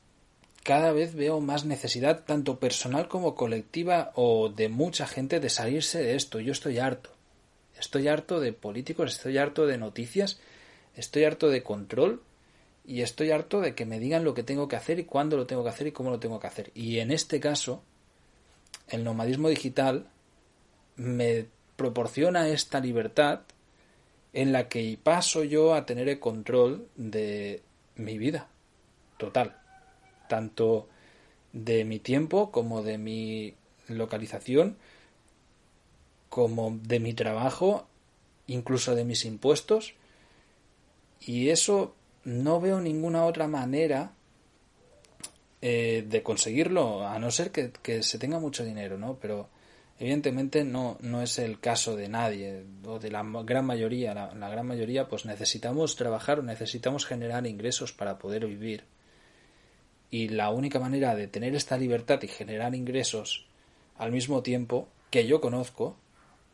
cada 0.62 0.92
vez 0.92 1.14
veo 1.14 1.40
más 1.40 1.64
necesidad, 1.64 2.24
tanto 2.24 2.58
personal 2.58 3.08
como 3.08 3.34
colectiva 3.34 4.12
o 4.14 4.48
de 4.48 4.68
mucha 4.68 5.06
gente, 5.06 5.40
de 5.40 5.50
salirse 5.50 6.02
de 6.02 6.14
esto. 6.14 6.40
Yo 6.40 6.52
estoy 6.52 6.78
harto. 6.78 7.10
Estoy 7.78 8.08
harto 8.08 8.40
de 8.40 8.52
políticos, 8.52 9.12
estoy 9.12 9.38
harto 9.38 9.66
de 9.66 9.78
noticias, 9.78 10.40
estoy 10.96 11.24
harto 11.24 11.48
de 11.48 11.62
control 11.62 12.22
y 12.84 13.02
estoy 13.02 13.30
harto 13.30 13.60
de 13.60 13.74
que 13.74 13.86
me 13.86 14.00
digan 14.00 14.24
lo 14.24 14.34
que 14.34 14.42
tengo 14.42 14.66
que 14.66 14.76
hacer 14.76 14.98
y 14.98 15.04
cuándo 15.04 15.36
lo 15.36 15.46
tengo 15.46 15.62
que 15.62 15.70
hacer 15.70 15.86
y 15.86 15.92
cómo 15.92 16.10
lo 16.10 16.18
tengo 16.18 16.40
que 16.40 16.48
hacer. 16.48 16.72
Y 16.74 16.98
en 16.98 17.12
este 17.12 17.38
caso, 17.38 17.82
el 18.88 19.04
nomadismo 19.04 19.48
digital 19.48 20.08
me 20.96 21.46
proporciona 21.76 22.48
esta 22.48 22.80
libertad 22.80 23.42
en 24.32 24.52
la 24.52 24.68
que 24.68 24.98
paso 25.02 25.44
yo 25.44 25.74
a 25.74 25.86
tener 25.86 26.08
el 26.08 26.18
control 26.18 26.88
de 26.96 27.62
mi 27.94 28.18
vida 28.18 28.48
total, 29.18 29.56
tanto 30.28 30.88
de 31.52 31.84
mi 31.84 31.98
tiempo 31.98 32.50
como 32.50 32.82
de 32.82 32.98
mi 32.98 33.54
localización, 33.88 34.76
como 36.28 36.78
de 36.82 37.00
mi 37.00 37.14
trabajo, 37.14 37.86
incluso 38.46 38.94
de 38.94 39.04
mis 39.04 39.24
impuestos. 39.24 39.94
Y 41.20 41.48
eso 41.48 41.94
no 42.24 42.60
veo 42.60 42.80
ninguna 42.80 43.24
otra 43.24 43.48
manera 43.48 44.12
eh, 45.60 46.04
de 46.08 46.22
conseguirlo, 46.22 47.06
a 47.06 47.18
no 47.18 47.30
ser 47.30 47.50
que, 47.50 48.02
se 48.02 48.18
tenga 48.18 48.38
mucho 48.38 48.64
dinero, 48.64 48.96
¿no? 48.98 49.18
Pero 49.20 49.48
evidentemente 49.98 50.62
no, 50.62 50.96
no 51.00 51.22
es 51.22 51.38
el 51.38 51.58
caso 51.58 51.96
de 51.96 52.08
nadie, 52.08 52.64
o 52.84 52.98
de 52.98 53.10
la 53.10 53.24
gran 53.44 53.64
mayoría. 53.64 54.14
La, 54.14 54.34
la 54.34 54.48
gran 54.48 54.66
mayoría, 54.66 55.08
pues 55.08 55.24
necesitamos 55.24 55.96
trabajar, 55.96 56.44
necesitamos 56.44 57.06
generar 57.06 57.46
ingresos 57.46 57.92
para 57.92 58.18
poder 58.18 58.46
vivir. 58.46 58.84
Y 60.10 60.28
la 60.28 60.50
única 60.50 60.78
manera 60.78 61.14
de 61.14 61.26
tener 61.26 61.54
esta 61.54 61.76
libertad 61.76 62.22
y 62.22 62.28
generar 62.28 62.74
ingresos 62.74 63.46
al 63.98 64.12
mismo 64.12 64.42
tiempo 64.42 64.88
que 65.10 65.26
yo 65.26 65.40
conozco 65.40 65.96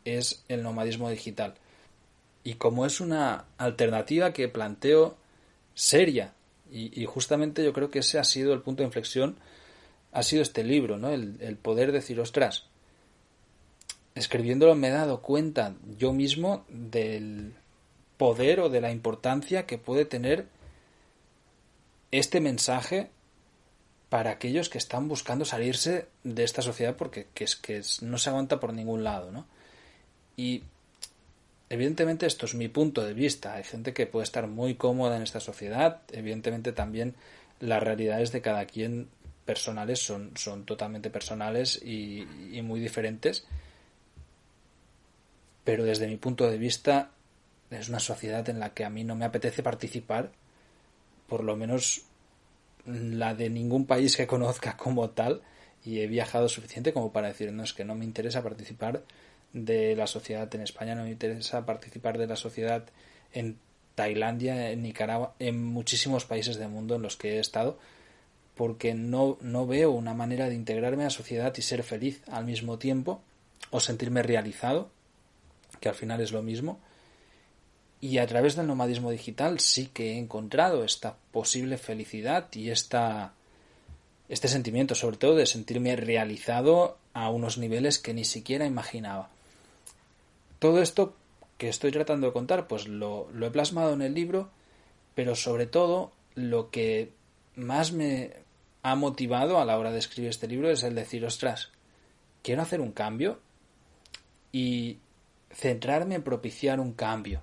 es 0.03 0.43
el 0.47 0.63
nomadismo 0.63 1.09
digital. 1.09 1.55
Y 2.43 2.55
como 2.55 2.85
es 2.85 2.99
una 2.99 3.45
alternativa 3.57 4.33
que 4.33 4.47
planteo 4.49 5.17
seria. 5.73 6.33
Y, 6.71 7.05
justamente 7.05 7.63
yo 7.63 7.71
creo 7.73 7.89
que 7.89 7.99
ese 7.99 8.19
ha 8.19 8.23
sido 8.23 8.53
el 8.53 8.61
punto 8.61 8.81
de 8.83 8.87
inflexión, 8.87 9.37
ha 10.11 10.23
sido 10.23 10.41
este 10.41 10.63
libro, 10.63 10.97
¿no? 10.97 11.09
El, 11.09 11.37
el 11.39 11.55
poder 11.55 11.91
decir, 11.91 12.19
ostras, 12.19 12.65
escribiéndolo 14.15 14.75
me 14.75 14.87
he 14.87 14.91
dado 14.91 15.21
cuenta 15.21 15.75
yo 15.97 16.11
mismo 16.11 16.65
del 16.67 17.53
poder 18.17 18.59
o 18.61 18.69
de 18.69 18.81
la 18.81 18.91
importancia 18.91 19.65
que 19.65 19.77
puede 19.77 20.05
tener 20.05 20.47
este 22.11 22.41
mensaje 22.41 23.09
para 24.15 24.31
aquellos 24.31 24.69
que 24.69 24.77
están 24.77 25.09
buscando 25.09 25.43
salirse 25.43 26.07
de 26.23 26.45
esta 26.45 26.61
sociedad 26.61 26.95
porque 26.95 27.27
que 27.33 27.43
es 27.43 27.57
que 27.57 27.81
no 27.99 28.17
se 28.17 28.29
aguanta 28.29 28.61
por 28.61 28.71
ningún 28.71 29.03
lado, 29.03 29.29
¿no? 29.29 29.45
Y 30.37 30.63
Evidentemente 31.69 32.25
esto 32.25 32.45
es 32.45 32.55
mi 32.55 32.69
punto 32.69 33.03
de 33.03 33.13
vista. 33.13 33.55
Hay 33.55 33.65
gente 33.65 33.93
que 33.93 34.07
puede 34.07 34.23
estar 34.23 34.47
muy 34.47 34.75
cómoda 34.75 35.17
en 35.17 35.23
esta 35.23 35.41
sociedad. 35.41 35.99
Evidentemente 36.13 36.71
también 36.71 37.15
las 37.59 37.83
realidades 37.83 38.31
de 38.31 38.41
cada 38.41 38.63
quien 38.63 39.09
personales 39.43 39.99
son, 39.99 40.31
son 40.35 40.63
totalmente 40.63 41.09
personales 41.09 41.81
y, 41.83 42.25
y 42.53 42.61
muy 42.61 42.79
diferentes. 42.79 43.45
Pero 45.65 45.83
desde 45.83 46.07
mi 46.07 46.15
punto 46.15 46.49
de 46.49 46.57
vista 46.57 47.11
es 47.69 47.89
una 47.89 47.99
sociedad 47.99 48.47
en 48.47 48.61
la 48.61 48.73
que 48.73 48.85
a 48.85 48.89
mí 48.89 49.03
no 49.03 49.17
me 49.17 49.25
apetece 49.25 49.61
participar, 49.61 50.31
por 51.27 51.43
lo 51.43 51.57
menos 51.57 52.05
la 52.85 53.33
de 53.35 53.49
ningún 53.49 53.85
país 53.85 54.15
que 54.15 54.27
conozca 54.27 54.77
como 54.77 55.09
tal, 55.09 55.41
y 55.83 55.99
he 55.99 56.07
viajado 56.07 56.49
suficiente 56.49 56.93
como 56.93 57.11
para 57.11 57.27
decir, 57.27 57.51
no, 57.51 57.63
es 57.63 57.73
que 57.73 57.85
no 57.85 57.95
me 57.95 58.05
interesa 58.05 58.43
participar 58.43 59.03
de 59.53 59.95
la 59.95 60.07
sociedad 60.07 60.53
en 60.53 60.61
España, 60.61 60.95
no 60.95 61.03
me 61.03 61.11
interesa 61.11 61.65
participar 61.65 62.17
de 62.17 62.27
la 62.27 62.35
sociedad 62.35 62.85
en 63.31 63.57
Tailandia, 63.93 64.71
en 64.71 64.81
Nicaragua, 64.81 65.35
en 65.39 65.63
muchísimos 65.63 66.25
países 66.25 66.57
del 66.57 66.69
mundo 66.69 66.95
en 66.95 67.01
los 67.01 67.15
que 67.15 67.35
he 67.35 67.39
estado, 67.39 67.77
porque 68.55 68.93
no, 68.93 69.37
no 69.41 69.67
veo 69.67 69.91
una 69.91 70.13
manera 70.13 70.49
de 70.49 70.55
integrarme 70.55 71.03
a 71.03 71.07
la 71.07 71.11
sociedad 71.11 71.53
y 71.55 71.61
ser 71.61 71.83
feliz 71.83 72.21
al 72.29 72.45
mismo 72.45 72.77
tiempo 72.77 73.21
o 73.69 73.79
sentirme 73.79 74.23
realizado, 74.23 74.89
que 75.79 75.89
al 75.89 75.95
final 75.95 76.21
es 76.21 76.31
lo 76.31 76.41
mismo. 76.41 76.79
Y 78.05 78.19
a 78.19 78.27
través 78.27 78.55
del 78.55 78.67
nomadismo 78.67 79.09
digital 79.09 79.59
sí 79.59 79.87
que 79.87 80.11
he 80.11 80.19
encontrado 80.19 80.83
esta 80.83 81.15
posible 81.31 81.79
felicidad 81.79 82.53
y 82.53 82.69
esta, 82.69 83.33
este 84.29 84.47
sentimiento, 84.47 84.93
sobre 84.93 85.17
todo, 85.17 85.33
de 85.33 85.47
sentirme 85.47 85.95
realizado 85.95 86.99
a 87.15 87.31
unos 87.31 87.57
niveles 87.57 87.97
que 87.97 88.13
ni 88.13 88.23
siquiera 88.23 88.67
imaginaba. 88.67 89.31
Todo 90.59 90.83
esto 90.83 91.15
que 91.57 91.67
estoy 91.67 91.91
tratando 91.91 92.27
de 92.27 92.33
contar, 92.33 92.67
pues 92.67 92.87
lo, 92.87 93.27
lo 93.33 93.47
he 93.47 93.49
plasmado 93.49 93.93
en 93.93 94.03
el 94.03 94.13
libro, 94.13 94.51
pero 95.15 95.33
sobre 95.35 95.65
todo 95.65 96.11
lo 96.35 96.69
que 96.69 97.09
más 97.55 97.91
me 97.91 98.33
ha 98.83 98.93
motivado 98.93 99.57
a 99.57 99.65
la 99.65 99.79
hora 99.79 99.91
de 99.91 99.97
escribir 99.97 100.29
este 100.29 100.47
libro 100.47 100.69
es 100.69 100.83
el 100.83 100.93
decir, 100.93 101.25
ostras, 101.25 101.71
quiero 102.43 102.61
hacer 102.61 102.81
un 102.81 102.91
cambio 102.91 103.39
y 104.51 104.99
centrarme 105.49 106.13
en 106.13 106.21
propiciar 106.21 106.79
un 106.79 106.93
cambio 106.93 107.41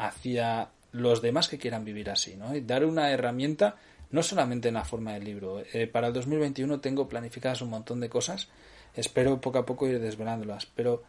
hacia 0.00 0.70
los 0.92 1.20
demás 1.22 1.48
que 1.48 1.58
quieran 1.58 1.84
vivir 1.84 2.10
así, 2.10 2.34
¿no? 2.36 2.56
Y 2.56 2.62
dar 2.62 2.84
una 2.84 3.10
herramienta, 3.10 3.76
no 4.10 4.22
solamente 4.22 4.68
en 4.68 4.74
la 4.74 4.84
forma 4.84 5.12
del 5.12 5.24
libro. 5.24 5.62
Eh, 5.72 5.86
para 5.86 6.08
el 6.08 6.12
2021 6.14 6.80
tengo 6.80 7.08
planificadas 7.08 7.60
un 7.60 7.70
montón 7.70 8.00
de 8.00 8.08
cosas, 8.08 8.48
espero 8.96 9.40
poco 9.40 9.58
a 9.58 9.66
poco 9.66 9.86
ir 9.86 10.00
desvelándolas, 10.00 10.66
pero 10.66 11.02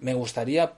me 0.00 0.14
gustaría 0.14 0.74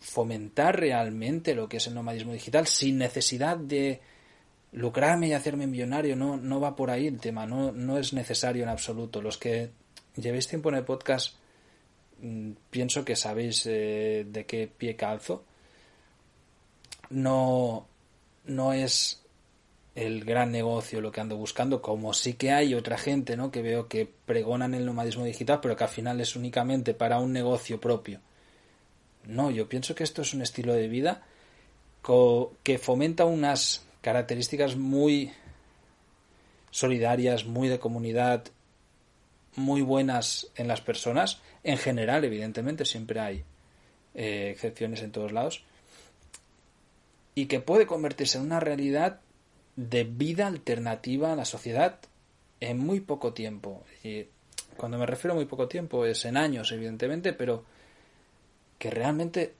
fomentar 0.00 0.78
realmente 0.78 1.54
lo 1.54 1.68
que 1.68 1.78
es 1.78 1.86
el 1.86 1.94
nomadismo 1.94 2.32
digital 2.32 2.66
sin 2.66 2.98
necesidad 2.98 3.56
de 3.56 4.00
lucrarme 4.72 5.28
y 5.28 5.32
hacerme 5.32 5.66
millonario. 5.66 6.16
No, 6.16 6.36
no 6.36 6.60
va 6.60 6.76
por 6.76 6.90
ahí 6.90 7.06
el 7.06 7.18
tema, 7.18 7.46
no, 7.46 7.72
no 7.72 7.98
es 7.98 8.12
necesario 8.12 8.62
en 8.62 8.68
absoluto. 8.68 9.22
Los 9.22 9.38
que 9.38 9.70
llevéis 10.16 10.46
tiempo 10.46 10.68
en 10.68 10.76
el 10.76 10.84
podcast 10.84 11.34
mm, 12.20 12.52
pienso 12.70 13.04
que 13.06 13.16
sabéis 13.16 13.64
eh, 13.66 14.26
de 14.30 14.44
qué 14.44 14.68
pie 14.68 14.94
calzo. 14.96 15.44
No, 17.10 17.86
no 18.44 18.72
es 18.72 19.22
el 19.94 20.24
gran 20.24 20.52
negocio 20.52 21.00
lo 21.00 21.10
que 21.10 21.20
ando 21.20 21.36
buscando, 21.36 21.82
como 21.82 22.12
sí 22.14 22.34
que 22.34 22.52
hay 22.52 22.74
otra 22.74 22.98
gente, 22.98 23.36
¿no? 23.36 23.50
Que 23.50 23.62
veo 23.62 23.88
que 23.88 24.08
pregonan 24.26 24.74
el 24.74 24.86
nomadismo 24.86 25.24
digital, 25.24 25.60
pero 25.60 25.76
que 25.76 25.84
al 25.84 25.90
final 25.90 26.20
es 26.20 26.36
únicamente 26.36 26.94
para 26.94 27.18
un 27.18 27.32
negocio 27.32 27.80
propio. 27.80 28.20
No, 29.24 29.50
yo 29.50 29.68
pienso 29.68 29.94
que 29.94 30.04
esto 30.04 30.22
es 30.22 30.34
un 30.34 30.42
estilo 30.42 30.72
de 30.72 30.88
vida 30.88 31.22
que 32.62 32.78
fomenta 32.78 33.24
unas 33.24 33.84
características 34.00 34.76
muy 34.76 35.32
solidarias, 36.70 37.44
muy 37.44 37.68
de 37.68 37.78
comunidad, 37.78 38.44
muy 39.56 39.82
buenas 39.82 40.50
en 40.54 40.68
las 40.68 40.80
personas. 40.80 41.40
En 41.64 41.76
general, 41.76 42.24
evidentemente, 42.24 42.84
siempre 42.84 43.20
hay 43.20 43.44
eh, 44.14 44.50
excepciones 44.50 45.02
en 45.02 45.12
todos 45.12 45.32
lados. 45.32 45.64
Y 47.38 47.46
que 47.46 47.60
puede 47.60 47.86
convertirse 47.86 48.36
en 48.36 48.42
una 48.46 48.58
realidad 48.58 49.20
de 49.76 50.02
vida 50.02 50.48
alternativa 50.48 51.32
a 51.32 51.36
la 51.36 51.44
sociedad 51.44 52.00
en 52.58 52.80
muy 52.80 52.98
poco 52.98 53.32
tiempo. 53.32 53.84
Y 54.02 54.26
cuando 54.76 54.98
me 54.98 55.06
refiero 55.06 55.34
a 55.34 55.36
muy 55.36 55.44
poco 55.44 55.68
tiempo 55.68 56.04
es 56.04 56.24
en 56.24 56.36
años, 56.36 56.72
evidentemente, 56.72 57.32
pero 57.32 57.62
que 58.80 58.90
realmente 58.90 59.54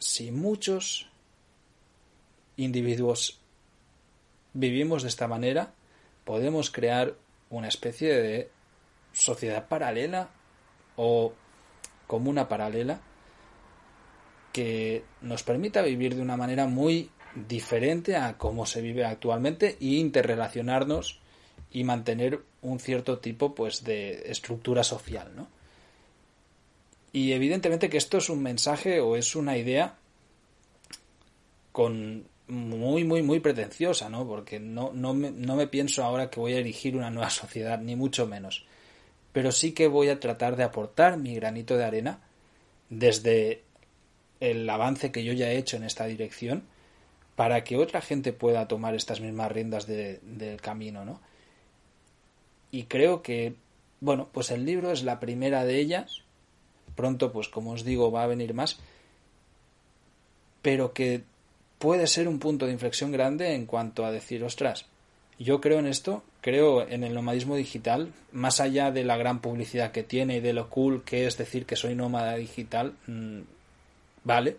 si 0.00 0.32
muchos 0.32 1.08
individuos 2.56 3.38
vivimos 4.52 5.04
de 5.04 5.10
esta 5.10 5.28
manera, 5.28 5.74
podemos 6.24 6.72
crear 6.72 7.14
una 7.50 7.68
especie 7.68 8.12
de 8.20 8.50
sociedad 9.12 9.68
paralela 9.68 10.30
o 10.96 11.34
comuna 12.08 12.48
paralela 12.48 13.00
que 14.58 15.04
nos 15.22 15.44
permita 15.44 15.82
vivir 15.82 16.16
de 16.16 16.22
una 16.22 16.36
manera 16.36 16.66
muy 16.66 17.10
diferente 17.46 18.16
a 18.16 18.36
cómo 18.36 18.66
se 18.66 18.82
vive 18.82 19.04
actualmente 19.04 19.76
e 19.80 19.84
interrelacionarnos 19.84 21.20
y 21.70 21.84
mantener 21.84 22.40
un 22.62 22.80
cierto 22.80 23.20
tipo 23.20 23.54
pues 23.54 23.84
de 23.84 24.24
estructura 24.26 24.82
social, 24.82 25.30
¿no? 25.36 25.46
Y 27.12 27.34
evidentemente 27.34 27.88
que 27.88 27.98
esto 27.98 28.18
es 28.18 28.30
un 28.30 28.42
mensaje 28.42 28.98
o 28.98 29.14
es 29.14 29.36
una 29.36 29.56
idea 29.56 29.94
con 31.70 32.26
muy, 32.48 33.04
muy, 33.04 33.22
muy 33.22 33.38
pretenciosa, 33.38 34.08
¿no? 34.08 34.26
Porque 34.26 34.58
no, 34.58 34.90
no, 34.92 35.14
no 35.14 35.54
me 35.54 35.68
pienso 35.68 36.02
ahora 36.02 36.30
que 36.30 36.40
voy 36.40 36.54
a 36.54 36.58
erigir 36.58 36.96
una 36.96 37.12
nueva 37.12 37.30
sociedad, 37.42 37.78
ni 37.78 37.94
mucho 37.94 38.26
menos. 38.26 38.66
Pero 39.32 39.52
sí 39.52 39.70
que 39.70 39.86
voy 39.86 40.08
a 40.08 40.18
tratar 40.18 40.56
de 40.56 40.64
aportar 40.64 41.16
mi 41.16 41.36
granito 41.36 41.76
de 41.76 41.84
arena 41.84 42.18
desde 42.90 43.67
el 44.40 44.68
avance 44.68 45.12
que 45.12 45.24
yo 45.24 45.32
ya 45.32 45.50
he 45.50 45.58
hecho 45.58 45.76
en 45.76 45.84
esta 45.84 46.06
dirección 46.06 46.62
para 47.36 47.64
que 47.64 47.76
otra 47.76 48.00
gente 48.00 48.32
pueda 48.32 48.68
tomar 48.68 48.94
estas 48.94 49.20
mismas 49.20 49.52
riendas 49.52 49.86
del 49.86 50.60
camino, 50.60 51.04
¿no? 51.04 51.20
Y 52.70 52.84
creo 52.84 53.22
que, 53.22 53.54
bueno, 54.00 54.28
pues 54.32 54.50
el 54.50 54.64
libro 54.64 54.90
es 54.90 55.02
la 55.02 55.20
primera 55.20 55.64
de 55.64 55.78
ellas 55.78 56.22
pronto, 56.98 57.30
pues 57.30 57.48
como 57.48 57.70
os 57.70 57.84
digo, 57.84 58.10
va 58.10 58.24
a 58.24 58.26
venir 58.26 58.54
más, 58.54 58.76
pero 60.62 60.92
que 60.92 61.22
puede 61.78 62.08
ser 62.08 62.26
un 62.26 62.40
punto 62.40 62.66
de 62.66 62.72
inflexión 62.72 63.12
grande 63.12 63.54
en 63.54 63.66
cuanto 63.66 64.04
a 64.04 64.10
decir, 64.10 64.42
ostras, 64.42 64.86
yo 65.38 65.60
creo 65.60 65.78
en 65.78 65.86
esto, 65.86 66.24
creo 66.40 66.88
en 66.88 67.04
el 67.04 67.14
nomadismo 67.14 67.54
digital, 67.54 68.12
más 68.32 68.60
allá 68.60 68.90
de 68.90 69.04
la 69.04 69.16
gran 69.16 69.40
publicidad 69.40 69.92
que 69.92 70.02
tiene 70.02 70.38
y 70.38 70.40
de 70.40 70.52
lo 70.52 70.68
cool 70.70 71.04
que 71.04 71.28
es 71.28 71.38
decir 71.38 71.66
que 71.66 71.76
soy 71.76 71.94
nómada 71.94 72.34
digital, 72.34 72.94
mm, 73.06 73.42
vale, 74.24 74.56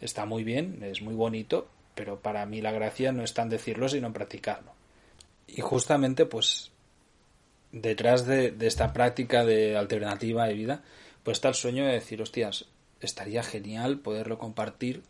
está 0.00 0.24
muy 0.26 0.44
bien, 0.44 0.82
es 0.82 1.02
muy 1.02 1.14
bonito, 1.14 1.68
pero 1.94 2.20
para 2.20 2.44
mí 2.46 2.60
la 2.60 2.72
gracia 2.72 3.12
no 3.12 3.24
está 3.24 3.42
en 3.42 3.48
decirlo, 3.48 3.88
sino 3.88 4.06
en 4.06 4.12
practicarlo. 4.12 4.72
Y 5.46 5.60
justamente, 5.60 6.26
pues, 6.26 6.70
detrás 7.72 8.26
de, 8.26 8.54
esta 8.60 8.92
práctica 8.92 9.44
de 9.44 9.76
alternativa 9.76 10.46
de 10.46 10.54
vida, 10.54 10.82
pues 11.22 11.38
está 11.38 11.48
el 11.48 11.54
sueño 11.54 11.84
de 11.84 11.92
decir, 11.92 12.20
hostias, 12.22 12.66
estaría 13.00 13.42
genial 13.42 13.98
poderlo 13.98 14.38
compartir 14.38 15.02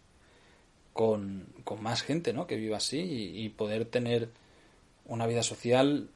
con, 0.92 1.46
más 1.81 2.02
gente, 2.02 2.33
¿no? 2.33 2.46
Que 2.46 2.57
viva 2.57 2.79
así 2.79 3.00
y, 3.35 3.48
poder 3.50 3.85
tener 3.85 4.31
una 5.05 5.26
vida 5.26 5.42
social 5.42 6.09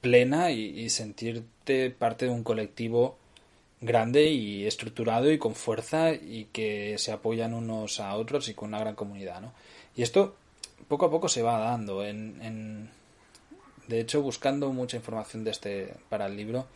plena 0.00 0.50
y, 0.50 0.88
sentirte 0.90 1.90
parte 1.90 2.26
de 2.26 2.30
un 2.30 2.44
colectivo 2.44 3.18
grande 3.80 4.30
y 4.30 4.66
estructurado 4.66 5.30
y 5.30 5.38
con 5.38 5.54
fuerza 5.54 6.12
y 6.12 6.48
que 6.52 6.96
se 6.98 7.12
apoyan 7.12 7.54
unos 7.54 8.00
a 8.00 8.14
otros 8.16 8.48
y 8.48 8.54
con 8.54 8.68
una 8.68 8.80
gran 8.80 8.94
comunidad, 8.94 9.40
¿no? 9.40 9.52
Y 9.94 10.02
esto 10.02 10.36
poco 10.88 11.06
a 11.06 11.10
poco 11.10 11.28
se 11.28 11.42
va 11.42 11.58
dando. 11.58 12.04
En, 12.04 12.40
en, 12.42 12.90
de 13.86 14.00
hecho, 14.00 14.22
buscando 14.22 14.72
mucha 14.72 14.96
información 14.96 15.44
de 15.44 15.50
este 15.50 15.94
para 16.08 16.26
el 16.26 16.36
libro, 16.36 16.66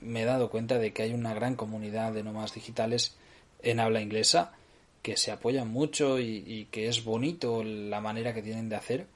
me 0.00 0.22
he 0.22 0.24
dado 0.24 0.50
cuenta 0.50 0.78
de 0.78 0.92
que 0.92 1.02
hay 1.02 1.12
una 1.12 1.34
gran 1.34 1.56
comunidad 1.56 2.12
de 2.12 2.22
nómadas 2.22 2.54
digitales 2.54 3.16
en 3.62 3.80
habla 3.80 4.00
inglesa 4.00 4.52
que 5.02 5.16
se 5.16 5.30
apoyan 5.30 5.68
mucho 5.68 6.18
y, 6.18 6.68
que 6.70 6.88
es 6.88 7.04
bonito 7.04 7.64
la 7.64 8.00
manera 8.00 8.34
que 8.34 8.42
tienen 8.42 8.68
de 8.68 8.76
hacer 8.76 9.06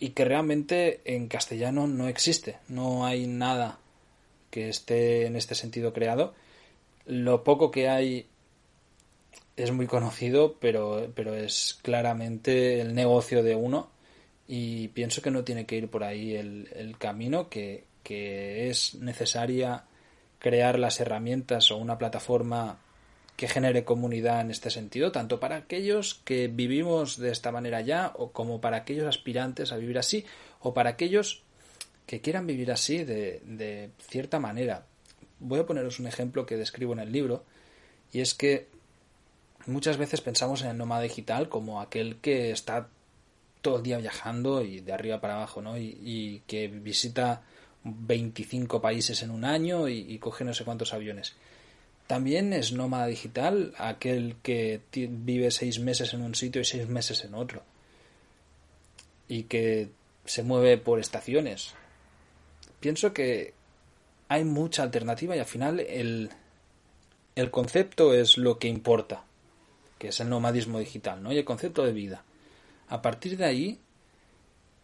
y 0.00 0.10
que 0.10 0.24
realmente 0.24 1.00
en 1.04 1.28
castellano 1.28 1.86
no 1.86 2.08
existe, 2.08 2.58
no 2.68 3.06
hay 3.06 3.26
nada 3.26 3.78
que 4.50 4.68
esté 4.68 5.26
en 5.26 5.36
este 5.36 5.54
sentido 5.54 5.92
creado. 5.92 6.34
Lo 7.06 7.44
poco 7.44 7.70
que 7.70 7.88
hay 7.88 8.26
es 9.56 9.72
muy 9.72 9.86
conocido, 9.86 10.56
pero, 10.60 11.10
pero 11.14 11.34
es 11.34 11.78
claramente 11.82 12.80
el 12.80 12.94
negocio 12.94 13.42
de 13.42 13.56
uno 13.56 13.90
y 14.46 14.88
pienso 14.88 15.20
que 15.20 15.30
no 15.30 15.44
tiene 15.44 15.66
que 15.66 15.76
ir 15.76 15.88
por 15.88 16.04
ahí 16.04 16.34
el, 16.34 16.96
camino, 16.98 17.48
que, 17.48 17.84
que 18.02 18.70
es 18.70 18.94
necesaria 18.94 19.84
crear 20.38 20.78
las 20.78 21.00
herramientas 21.00 21.70
o 21.70 21.76
una 21.76 21.98
plataforma 21.98 22.78
que 23.36 23.46
genere 23.46 23.84
comunidad 23.84 24.40
en 24.40 24.50
este 24.50 24.70
sentido, 24.70 25.12
tanto 25.12 25.38
para 25.38 25.56
aquellos 25.56 26.14
que 26.24 26.48
vivimos 26.48 27.18
de 27.18 27.30
esta 27.30 27.52
manera 27.52 27.80
ya, 27.82 28.12
o 28.16 28.32
como 28.32 28.60
para 28.60 28.78
aquellos 28.78 29.06
aspirantes 29.06 29.70
a 29.70 29.76
vivir 29.76 29.98
así, 29.98 30.24
o 30.60 30.74
para 30.74 30.90
aquellos 30.90 31.42
que 32.08 32.20
quieran 32.20 32.48
vivir 32.48 32.72
así 32.72 33.04
de, 33.04 33.90
cierta 34.00 34.40
manera. 34.40 34.86
Voy 35.38 35.60
a 35.60 35.66
poneros 35.66 36.00
un 36.00 36.08
ejemplo 36.08 36.46
que 36.46 36.56
describo 36.56 36.92
en 36.94 36.98
el 36.98 37.12
libro, 37.12 37.44
y 38.12 38.20
es 38.20 38.34
que 38.34 38.66
muchas 39.66 39.96
veces 39.96 40.20
pensamos 40.20 40.62
en 40.62 40.70
el 40.70 40.76
nómada 40.76 41.02
digital 41.02 41.48
como 41.48 41.80
aquel 41.80 42.16
que 42.16 42.50
está 42.50 42.88
todo 43.62 43.76
el 43.76 43.82
día 43.84 43.98
viajando 43.98 44.62
y 44.62 44.80
de 44.80 44.92
arriba 44.92 45.20
para 45.20 45.36
abajo, 45.36 45.62
¿no? 45.62 45.78
y 45.78 46.42
que 46.46 46.66
visita 46.68 47.42
25 47.84 48.80
países 48.80 49.22
en 49.22 49.30
un 49.30 49.44
año 49.44 49.88
y, 49.88 50.18
coge 50.18 50.44
no 50.44 50.54
sé 50.54 50.64
cuántos 50.64 50.92
aviones. 50.92 51.34
También 52.06 52.52
es 52.52 52.72
nómada 52.72 53.06
digital 53.06 53.74
aquel 53.76 54.36
que 54.42 54.80
vive 54.92 55.50
seis 55.50 55.78
meses 55.78 56.14
en 56.14 56.22
un 56.22 56.34
sitio 56.34 56.62
y 56.62 56.64
seis 56.64 56.88
meses 56.88 57.24
en 57.24 57.34
otro. 57.34 57.62
Y 59.28 59.44
que 59.44 59.90
se 60.24 60.42
mueve 60.42 60.78
por 60.78 61.00
estaciones. 61.00 61.74
Pienso 62.80 63.12
que 63.12 63.54
hay 64.28 64.44
mucha 64.44 64.82
alternativa 64.82 65.36
y 65.36 65.38
al 65.38 65.46
final 65.46 65.80
el, 65.80 66.30
el 67.34 67.50
concepto 67.50 68.14
es 68.14 68.38
lo 68.38 68.58
que 68.58 68.68
importa, 68.68 69.24
que 69.98 70.08
es 70.08 70.20
el 70.20 70.28
nomadismo 70.28 70.78
digital, 70.78 71.22
¿no? 71.22 71.32
Y 71.32 71.38
el 71.38 71.44
concepto 71.44 71.84
de 71.84 71.92
vida. 71.92 72.24
A 72.88 73.02
partir 73.02 73.36
de 73.36 73.44
ahí, 73.44 73.80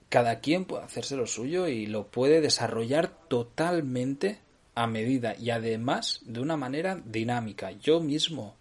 cada 0.09 0.41
quien 0.41 0.65
puede 0.65 0.85
hacerse 0.85 1.17
lo 1.17 1.27
suyo 1.27 1.69
y 1.69 1.87
lo 1.87 2.07
puede 2.09 2.41
desarrollar 2.41 3.09
totalmente 3.29 4.39
a 4.75 4.87
medida 4.87 5.37
y 5.39 5.51
además 5.51 6.21
de 6.25 6.41
una 6.41 6.57
manera 6.57 7.01
dinámica. 7.05 7.73
Yo 7.73 8.01
mismo 8.01 8.57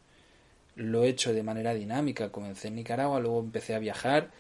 lo 0.75 1.03
he 1.03 1.09
hecho 1.09 1.33
de 1.33 1.43
manera 1.43 1.73
dinámica. 1.73 2.31
Comencé 2.31 2.69
en 2.69 2.75
Nicaragua, 2.75 3.19
luego 3.19 3.39
empecé 3.39 3.75
a 3.75 3.79
viajar 3.79 4.31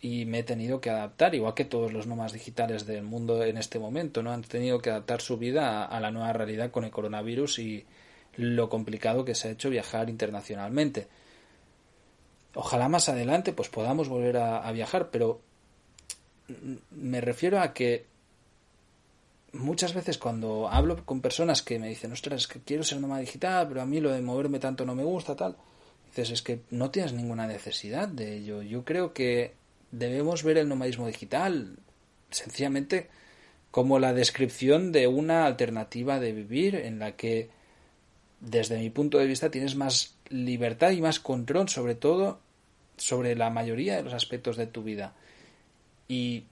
y 0.00 0.24
me 0.26 0.40
he 0.40 0.42
tenido 0.42 0.80
que 0.80 0.90
adaptar, 0.90 1.34
igual 1.34 1.54
que 1.54 1.64
todos 1.64 1.92
los 1.92 2.06
nómadas 2.06 2.32
digitales 2.32 2.86
del 2.86 3.02
mundo 3.02 3.44
en 3.44 3.58
este 3.58 3.78
momento, 3.78 4.22
¿no? 4.22 4.32
Han 4.32 4.42
tenido 4.42 4.80
que 4.80 4.90
adaptar 4.90 5.20
su 5.20 5.38
vida 5.38 5.84
a, 5.84 6.00
la 6.00 6.10
nueva 6.10 6.32
realidad 6.32 6.70
con 6.70 6.84
el 6.84 6.90
coronavirus 6.90 7.58
y 7.58 7.86
lo 8.36 8.68
complicado 8.68 9.24
que 9.24 9.34
se 9.34 9.48
ha 9.48 9.52
hecho 9.52 9.70
viajar 9.70 10.08
internacionalmente. 10.08 11.08
Ojalá 12.54 12.88
más 12.88 13.08
adelante 13.08 13.52
pues 13.52 13.68
podamos 13.68 14.08
volver 14.08 14.36
a 14.36 14.70
viajar, 14.72 15.10
pero 15.10 15.40
me 16.90 17.20
refiero 17.20 17.60
a 17.60 17.72
que 17.72 18.06
muchas 19.52 19.94
veces 19.94 20.18
cuando 20.18 20.68
hablo 20.68 21.04
con 21.04 21.20
personas 21.20 21.62
que 21.62 21.78
me 21.78 21.88
dicen, 21.88 22.12
ostras, 22.12 22.42
es 22.42 22.48
que 22.48 22.60
quiero 22.60 22.84
ser 22.84 23.00
nómada 23.00 23.20
digital, 23.20 23.68
pero 23.68 23.82
a 23.82 23.86
mí 23.86 24.00
lo 24.00 24.12
de 24.12 24.22
moverme 24.22 24.58
tanto 24.58 24.84
no 24.84 24.94
me 24.94 25.04
gusta, 25.04 25.36
tal, 25.36 25.56
dices, 26.06 26.30
es 26.30 26.42
que 26.42 26.60
no 26.70 26.90
tienes 26.90 27.12
ninguna 27.12 27.46
necesidad 27.46 28.08
de 28.08 28.36
ello. 28.36 28.62
Yo 28.62 28.84
creo 28.84 29.12
que 29.12 29.54
debemos 29.90 30.42
ver 30.42 30.58
el 30.58 30.68
nomadismo 30.68 31.06
digital 31.06 31.78
sencillamente 32.30 33.08
como 33.70 33.98
la 33.98 34.12
descripción 34.12 34.92
de 34.92 35.06
una 35.06 35.46
alternativa 35.46 36.18
de 36.20 36.32
vivir 36.32 36.74
en 36.74 36.98
la 36.98 37.16
que, 37.16 37.50
desde 38.40 38.78
mi 38.78 38.90
punto 38.90 39.18
de 39.18 39.26
vista, 39.26 39.50
tienes 39.50 39.76
más 39.76 40.16
libertad 40.30 40.90
y 40.90 41.00
más 41.00 41.20
control 41.20 41.68
sobre 41.68 41.94
todo 41.94 42.40
sobre 42.96 43.36
la 43.36 43.50
mayoría 43.50 43.96
de 43.96 44.02
los 44.02 44.14
aspectos 44.14 44.56
de 44.56 44.66
tu 44.66 44.82
vida. 44.82 45.14
Y 46.08 46.44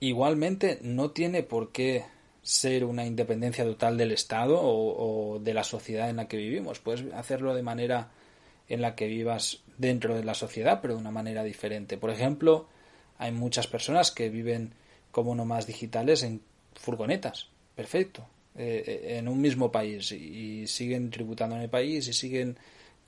igualmente 0.00 0.78
no 0.82 1.10
tiene 1.10 1.42
por 1.42 1.72
qué 1.72 2.04
ser 2.42 2.84
una 2.84 3.04
independencia 3.04 3.64
total 3.64 3.96
del 3.96 4.12
Estado 4.12 4.58
o, 4.60 5.38
de 5.38 5.54
la 5.54 5.64
sociedad 5.64 6.08
en 6.08 6.16
la 6.16 6.28
que 6.28 6.36
vivimos. 6.36 6.78
Puedes 6.78 7.12
hacerlo 7.14 7.54
de 7.54 7.62
manera 7.62 8.10
en 8.68 8.80
la 8.80 8.94
que 8.94 9.06
vivas 9.06 9.60
dentro 9.78 10.14
de 10.14 10.24
la 10.24 10.34
sociedad, 10.34 10.80
pero 10.82 10.94
de 10.94 11.00
una 11.00 11.10
manera 11.10 11.42
diferente. 11.44 11.96
Por 11.96 12.10
ejemplo, 12.10 12.66
hay 13.16 13.32
muchas 13.32 13.66
personas 13.66 14.10
que 14.10 14.28
viven 14.28 14.72
como 15.10 15.34
nomás 15.34 15.66
digitales 15.66 16.22
en 16.22 16.42
furgonetas. 16.74 17.48
Perfecto. 17.74 18.26
Eh, 18.56 18.82
eh, 18.86 19.18
en 19.18 19.28
un 19.28 19.40
mismo 19.40 19.70
país 19.70 20.10
y 20.10 20.66
siguen 20.66 21.10
tributando 21.10 21.54
en 21.54 21.62
el 21.62 21.70
país 21.70 22.08
y 22.08 22.12
siguen 22.12 22.58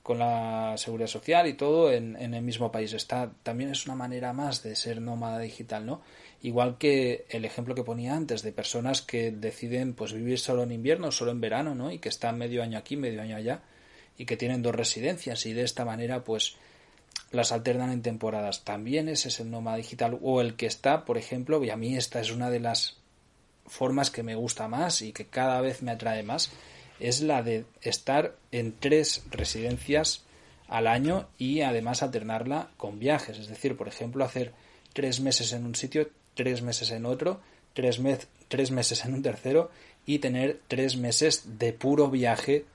con 0.01 0.17
la 0.17 0.75
seguridad 0.77 1.07
social 1.07 1.45
y 1.45 1.53
todo 1.53 1.91
en, 1.91 2.15
en, 2.15 2.33
el 2.33 2.41
mismo 2.41 2.71
país. 2.71 2.93
Está, 2.93 3.31
también 3.43 3.69
es 3.69 3.85
una 3.85 3.95
manera 3.95 4.31
más 4.31 4.63
de 4.63 4.75
ser 4.77 5.01
nómada 5.01 5.39
digital, 5.39 5.85
¿no? 5.85 6.01
Igual 6.41 6.77
que 6.77 7.25
el 7.29 7.43
ejemplo 7.43 7.75
que 7.75 7.83
ponía 7.83 8.15
antes 8.15 8.43
de 8.43 8.53
personas 8.53 9.01
que 9.01 9.31
deciden 9.31 9.93
pues 9.93 10.13
vivir 10.13 10.39
solo 10.39 10.63
en 10.63 10.71
invierno, 10.71 11.11
solo 11.11 11.31
en 11.31 11.41
verano, 11.41 11.75
¿no? 11.75 11.91
Y 11.91 11.99
que 11.99 12.09
están 12.09 12.37
medio 12.37 12.63
año 12.63 12.77
aquí, 12.77 12.95
medio 12.95 13.21
año 13.21 13.35
allá 13.35 13.61
y 14.17 14.25
que 14.25 14.37
tienen 14.37 14.61
dos 14.61 14.75
residencias 14.75 15.45
y 15.45 15.53
de 15.53 15.63
esta 15.63 15.85
manera 15.85 16.23
pues 16.23 16.55
las 17.31 17.51
alternan 17.51 17.91
en 17.91 18.01
temporadas. 18.01 18.63
También 18.63 19.09
ese 19.09 19.29
es 19.29 19.39
el 19.39 19.49
nómada 19.49 19.77
digital 19.77 20.19
o 20.21 20.41
el 20.41 20.55
que 20.55 20.65
está, 20.65 21.05
por 21.05 21.17
ejemplo, 21.17 21.63
y 21.63 21.69
a 21.69 21.77
mí 21.77 21.95
esta 21.95 22.19
es 22.19 22.31
una 22.31 22.49
de 22.49 22.59
las 22.59 22.97
formas 23.65 24.11
que 24.11 24.23
me 24.23 24.35
gusta 24.35 24.67
más 24.67 25.01
y 25.01 25.13
que 25.13 25.25
cada 25.25 25.61
vez 25.61 25.81
me 25.81 25.91
atrae 25.91 26.23
más, 26.23 26.51
es 26.99 27.21
la 27.21 27.41
de 27.41 27.65
estar 27.81 28.35
en 28.51 28.73
tres 28.77 29.23
residencias 29.31 30.23
al 30.67 30.87
año 30.87 31.27
y 31.37 31.61
además 31.61 32.03
alternarla 32.03 32.69
con 32.77 32.99
viajes. 32.99 33.39
Es 33.39 33.47
decir, 33.47 33.75
por 33.75 33.87
ejemplo, 33.87 34.23
hacer 34.23 34.53
tres 34.93 35.19
meses 35.19 35.53
en 35.53 35.65
un 35.65 35.75
sitio, 35.75 36.09
tres 36.33 36.61
meses 36.61 36.91
en 36.91 37.05
otro, 37.05 37.41
tres, 37.73 37.99
tres 38.47 38.71
meses 38.71 39.05
en 39.05 39.13
un 39.13 39.21
tercero 39.21 39.71
y 40.05 40.19
tener 40.19 40.59
tres 40.67 40.97
meses 40.97 41.59
de 41.59 41.73
puro 41.73 42.09
viaje 42.09 42.65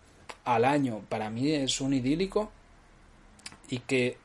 al 0.47 0.65
año. 0.65 1.03
Para 1.09 1.29
mí 1.29 1.53
es 1.53 1.81
un 1.83 1.93
idílico 1.93 2.51
y 3.69 3.81
que, 3.81 4.17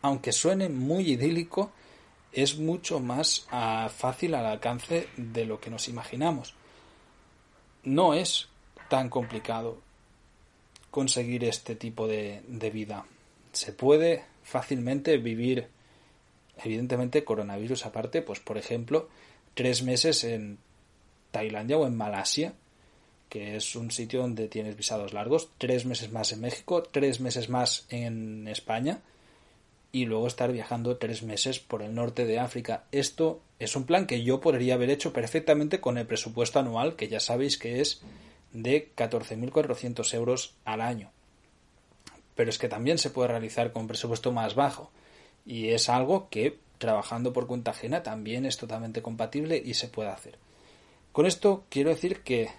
aunque 0.00 0.32
suene 0.32 0.68
muy 0.68 1.12
idílico, 1.12 1.70
es 2.32 2.58
mucho 2.58 2.98
más 2.98 3.46
ah, 3.52 3.88
fácil 3.94 4.34
al 4.34 4.46
alcance 4.46 5.08
de 5.16 5.44
lo 5.44 5.60
que 5.60 5.70
nos 5.70 5.86
imaginamos. 5.88 6.54
No 7.84 8.14
es 8.14 8.48
tan 8.88 9.08
complicado 9.08 9.78
conseguir 10.90 11.44
este 11.44 11.76
tipo 11.76 12.08
de, 12.08 12.42
de 12.48 12.70
vida. 12.70 13.04
Se 13.52 13.72
puede 13.72 14.24
fácilmente 14.42 15.18
vivir, 15.18 15.68
evidentemente 16.64 17.24
coronavirus 17.24 17.84
aparte, 17.86 18.22
pues 18.22 18.40
por 18.40 18.56
ejemplo, 18.56 19.08
tres 19.54 19.82
meses 19.82 20.24
en 20.24 20.58
Tailandia 21.30 21.76
o 21.76 21.86
en 21.86 21.96
Malasia, 21.96 22.54
que 23.32 23.56
es 23.56 23.76
un 23.76 23.90
sitio 23.90 24.20
donde 24.20 24.46
tienes 24.46 24.76
visados 24.76 25.14
largos, 25.14 25.48
tres 25.56 25.86
meses 25.86 26.12
más 26.12 26.32
en 26.32 26.42
México, 26.42 26.82
tres 26.82 27.18
meses 27.18 27.48
más 27.48 27.86
en 27.88 28.46
España 28.46 29.00
y 29.90 30.04
luego 30.04 30.26
estar 30.26 30.52
viajando 30.52 30.98
tres 30.98 31.22
meses 31.22 31.58
por 31.58 31.80
el 31.80 31.94
norte 31.94 32.26
de 32.26 32.38
África. 32.38 32.84
Esto 32.92 33.40
es 33.58 33.74
un 33.74 33.84
plan 33.84 34.06
que 34.06 34.22
yo 34.22 34.42
podría 34.42 34.74
haber 34.74 34.90
hecho 34.90 35.14
perfectamente 35.14 35.80
con 35.80 35.96
el 35.96 36.04
presupuesto 36.04 36.58
anual, 36.58 36.94
que 36.94 37.08
ya 37.08 37.20
sabéis 37.20 37.56
que 37.56 37.80
es 37.80 38.02
de 38.52 38.90
14.400 38.94 40.12
euros 40.12 40.52
al 40.66 40.82
año. 40.82 41.10
Pero 42.34 42.50
es 42.50 42.58
que 42.58 42.68
también 42.68 42.98
se 42.98 43.08
puede 43.08 43.28
realizar 43.28 43.72
con 43.72 43.86
presupuesto 43.86 44.30
más 44.30 44.54
bajo 44.54 44.90
y 45.46 45.68
es 45.68 45.88
algo 45.88 46.28
que 46.28 46.58
trabajando 46.76 47.32
por 47.32 47.46
cuenta 47.46 47.70
ajena 47.70 48.02
también 48.02 48.44
es 48.44 48.58
totalmente 48.58 49.00
compatible 49.00 49.56
y 49.64 49.72
se 49.72 49.88
puede 49.88 50.10
hacer. 50.10 50.36
Con 51.12 51.24
esto 51.24 51.64
quiero 51.70 51.88
decir 51.88 52.20
que 52.20 52.50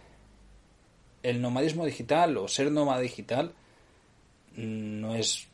el 1.23 1.41
nomadismo 1.41 1.86
digital 1.86 2.38
o 2.38 2.47
ser 2.47 2.71
nómada 2.71 2.99
digital 2.99 3.53
no 4.55 5.15
es 5.15 5.47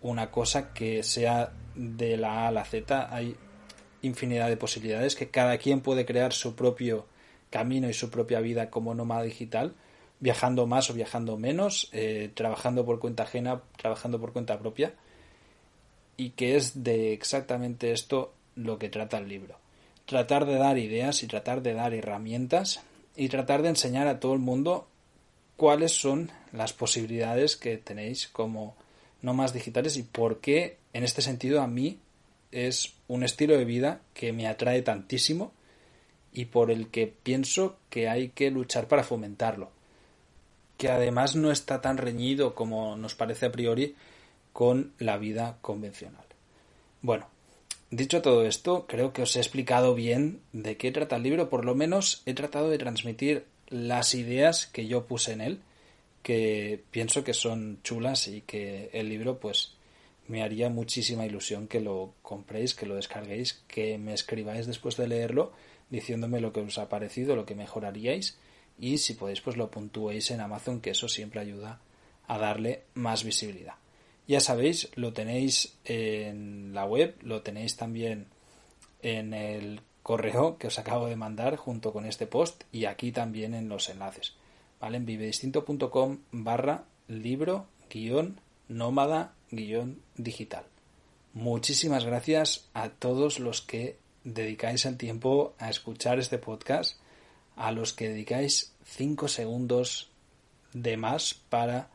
una 0.00 0.30
cosa 0.30 0.72
que 0.72 1.02
sea 1.02 1.52
de 1.74 2.16
la 2.16 2.44
A 2.44 2.48
a 2.48 2.52
la 2.52 2.64
Z. 2.64 3.14
Hay 3.14 3.36
infinidad 4.02 4.48
de 4.48 4.56
posibilidades 4.56 5.14
que 5.14 5.30
cada 5.30 5.58
quien 5.58 5.80
puede 5.80 6.04
crear 6.04 6.32
su 6.32 6.56
propio 6.56 7.06
camino 7.50 7.88
y 7.88 7.94
su 7.94 8.10
propia 8.10 8.40
vida 8.40 8.70
como 8.70 8.94
nómada 8.94 9.22
digital, 9.22 9.74
viajando 10.18 10.66
más 10.66 10.90
o 10.90 10.94
viajando 10.94 11.36
menos, 11.36 11.88
eh, 11.92 12.30
trabajando 12.34 12.84
por 12.84 12.98
cuenta 12.98 13.24
ajena, 13.24 13.62
trabajando 13.76 14.18
por 14.18 14.32
cuenta 14.32 14.58
propia, 14.58 14.94
y 16.16 16.30
que 16.30 16.56
es 16.56 16.82
de 16.82 17.12
exactamente 17.12 17.92
esto 17.92 18.32
lo 18.56 18.78
que 18.78 18.88
trata 18.88 19.18
el 19.18 19.28
libro. 19.28 19.56
Tratar 20.06 20.46
de 20.46 20.56
dar 20.56 20.78
ideas 20.78 21.22
y 21.22 21.26
tratar 21.26 21.62
de 21.62 21.74
dar 21.74 21.94
herramientas 21.94 22.82
y 23.16 23.28
tratar 23.28 23.62
de 23.62 23.70
enseñar 23.70 24.06
a 24.06 24.20
todo 24.20 24.34
el 24.34 24.38
mundo 24.38 24.88
cuáles 25.56 25.92
son 25.92 26.30
las 26.52 26.72
posibilidades 26.72 27.56
que 27.56 27.76
tenéis 27.76 28.28
como 28.28 28.74
nómadas 29.20 29.52
digitales 29.52 29.96
y 29.96 30.02
por 30.02 30.40
qué 30.40 30.78
en 30.92 31.04
este 31.04 31.22
sentido 31.22 31.62
a 31.62 31.66
mí 31.66 31.98
es 32.50 32.94
un 33.08 33.22
estilo 33.22 33.56
de 33.56 33.64
vida 33.64 34.00
que 34.14 34.32
me 34.32 34.46
atrae 34.46 34.82
tantísimo 34.82 35.52
y 36.32 36.46
por 36.46 36.70
el 36.70 36.88
que 36.88 37.06
pienso 37.06 37.76
que 37.90 38.08
hay 38.08 38.30
que 38.30 38.50
luchar 38.50 38.88
para 38.88 39.04
fomentarlo. 39.04 39.70
Que 40.78 40.90
además 40.90 41.36
no 41.36 41.50
está 41.50 41.80
tan 41.80 41.98
reñido 41.98 42.54
como 42.54 42.96
nos 42.96 43.14
parece 43.14 43.46
a 43.46 43.52
priori 43.52 43.94
con 44.52 44.92
la 44.98 45.18
vida 45.18 45.58
convencional. 45.60 46.24
Bueno, 47.00 47.26
dicho 47.92 48.22
todo 48.22 48.46
esto, 48.46 48.86
creo 48.88 49.12
que 49.12 49.22
os 49.22 49.36
he 49.36 49.38
explicado 49.38 49.94
bien 49.94 50.40
de 50.52 50.76
qué 50.76 50.90
trata 50.90 51.16
el 51.16 51.22
libro, 51.22 51.50
por 51.50 51.64
lo 51.64 51.74
menos 51.74 52.22
he 52.24 52.32
tratado 52.32 52.70
de 52.70 52.78
transmitir 52.78 53.44
las 53.68 54.14
ideas 54.14 54.66
que 54.66 54.86
yo 54.86 55.06
puse 55.06 55.32
en 55.32 55.42
él, 55.42 55.60
que 56.22 56.82
pienso 56.90 57.22
que 57.22 57.34
son 57.34 57.80
chulas 57.82 58.28
y 58.28 58.40
que 58.40 58.88
el 58.94 59.08
libro 59.08 59.38
pues 59.38 59.74
me 60.26 60.42
haría 60.42 60.70
muchísima 60.70 61.26
ilusión 61.26 61.68
que 61.68 61.80
lo 61.80 62.14
compréis, 62.22 62.74
que 62.74 62.86
lo 62.86 62.94
descarguéis, 62.94 63.62
que 63.68 63.98
me 63.98 64.14
escribáis 64.14 64.66
después 64.66 64.96
de 64.96 65.08
leerlo 65.08 65.52
diciéndome 65.90 66.40
lo 66.40 66.52
que 66.52 66.60
os 66.60 66.78
ha 66.78 66.88
parecido, 66.88 67.36
lo 67.36 67.44
que 67.44 67.54
mejoraríais 67.54 68.38
y 68.78 68.98
si 68.98 69.14
podéis 69.14 69.42
pues 69.42 69.58
lo 69.58 69.70
puntuéis 69.70 70.30
en 70.30 70.40
Amazon 70.40 70.80
que 70.80 70.90
eso 70.90 71.08
siempre 71.08 71.40
ayuda 71.40 71.80
a 72.26 72.38
darle 72.38 72.84
más 72.94 73.24
visibilidad. 73.24 73.81
Ya 74.32 74.40
sabéis, 74.40 74.88
lo 74.94 75.12
tenéis 75.12 75.76
en 75.84 76.72
la 76.72 76.86
web, 76.86 77.16
lo 77.20 77.42
tenéis 77.42 77.76
también 77.76 78.28
en 79.02 79.34
el 79.34 79.82
correo 80.02 80.56
que 80.56 80.68
os 80.68 80.78
acabo 80.78 81.06
de 81.06 81.16
mandar 81.16 81.56
junto 81.56 81.92
con 81.92 82.06
este 82.06 82.26
post 82.26 82.64
y 82.72 82.86
aquí 82.86 83.12
también 83.12 83.52
en 83.52 83.68
los 83.68 83.90
enlaces. 83.90 84.32
¿Vale? 84.80 84.96
En 84.96 85.04
vivedistinto.com 85.04 86.20
barra 86.30 86.84
libro 87.08 87.66
guion 87.90 88.40
nómada 88.68 89.34
guion 89.50 90.00
digital. 90.16 90.64
Muchísimas 91.34 92.06
gracias 92.06 92.70
a 92.72 92.88
todos 92.88 93.38
los 93.38 93.60
que 93.60 93.98
dedicáis 94.24 94.86
el 94.86 94.96
tiempo 94.96 95.52
a 95.58 95.68
escuchar 95.68 96.18
este 96.18 96.38
podcast, 96.38 96.98
a 97.54 97.70
los 97.70 97.92
que 97.92 98.08
dedicáis 98.08 98.72
5 98.86 99.28
segundos 99.28 100.08
de 100.72 100.96
más 100.96 101.34
para 101.34 101.90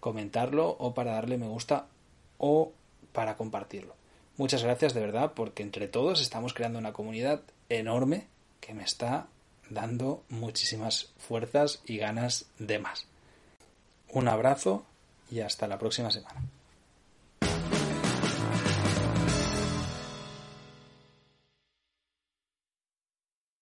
comentarlo 0.00 0.76
o 0.78 0.94
para 0.94 1.12
darle 1.12 1.38
me 1.38 1.46
gusta 1.46 1.86
o 2.38 2.72
para 3.12 3.36
compartirlo. 3.36 3.94
Muchas 4.36 4.62
gracias 4.64 4.94
de 4.94 5.00
verdad 5.00 5.32
porque 5.34 5.62
entre 5.62 5.86
todos 5.86 6.20
estamos 6.20 6.54
creando 6.54 6.78
una 6.78 6.92
comunidad 6.92 7.42
enorme 7.68 8.26
que 8.60 8.74
me 8.74 8.84
está 8.84 9.26
dando 9.68 10.22
muchísimas 10.28 11.12
fuerzas 11.18 11.80
y 11.84 11.98
ganas 11.98 12.46
de 12.58 12.78
más. 12.78 13.06
Un 14.08 14.28
abrazo 14.28 14.84
y 15.30 15.40
hasta 15.40 15.68
la 15.68 15.78
próxima 15.78 16.10
semana. 16.10 16.42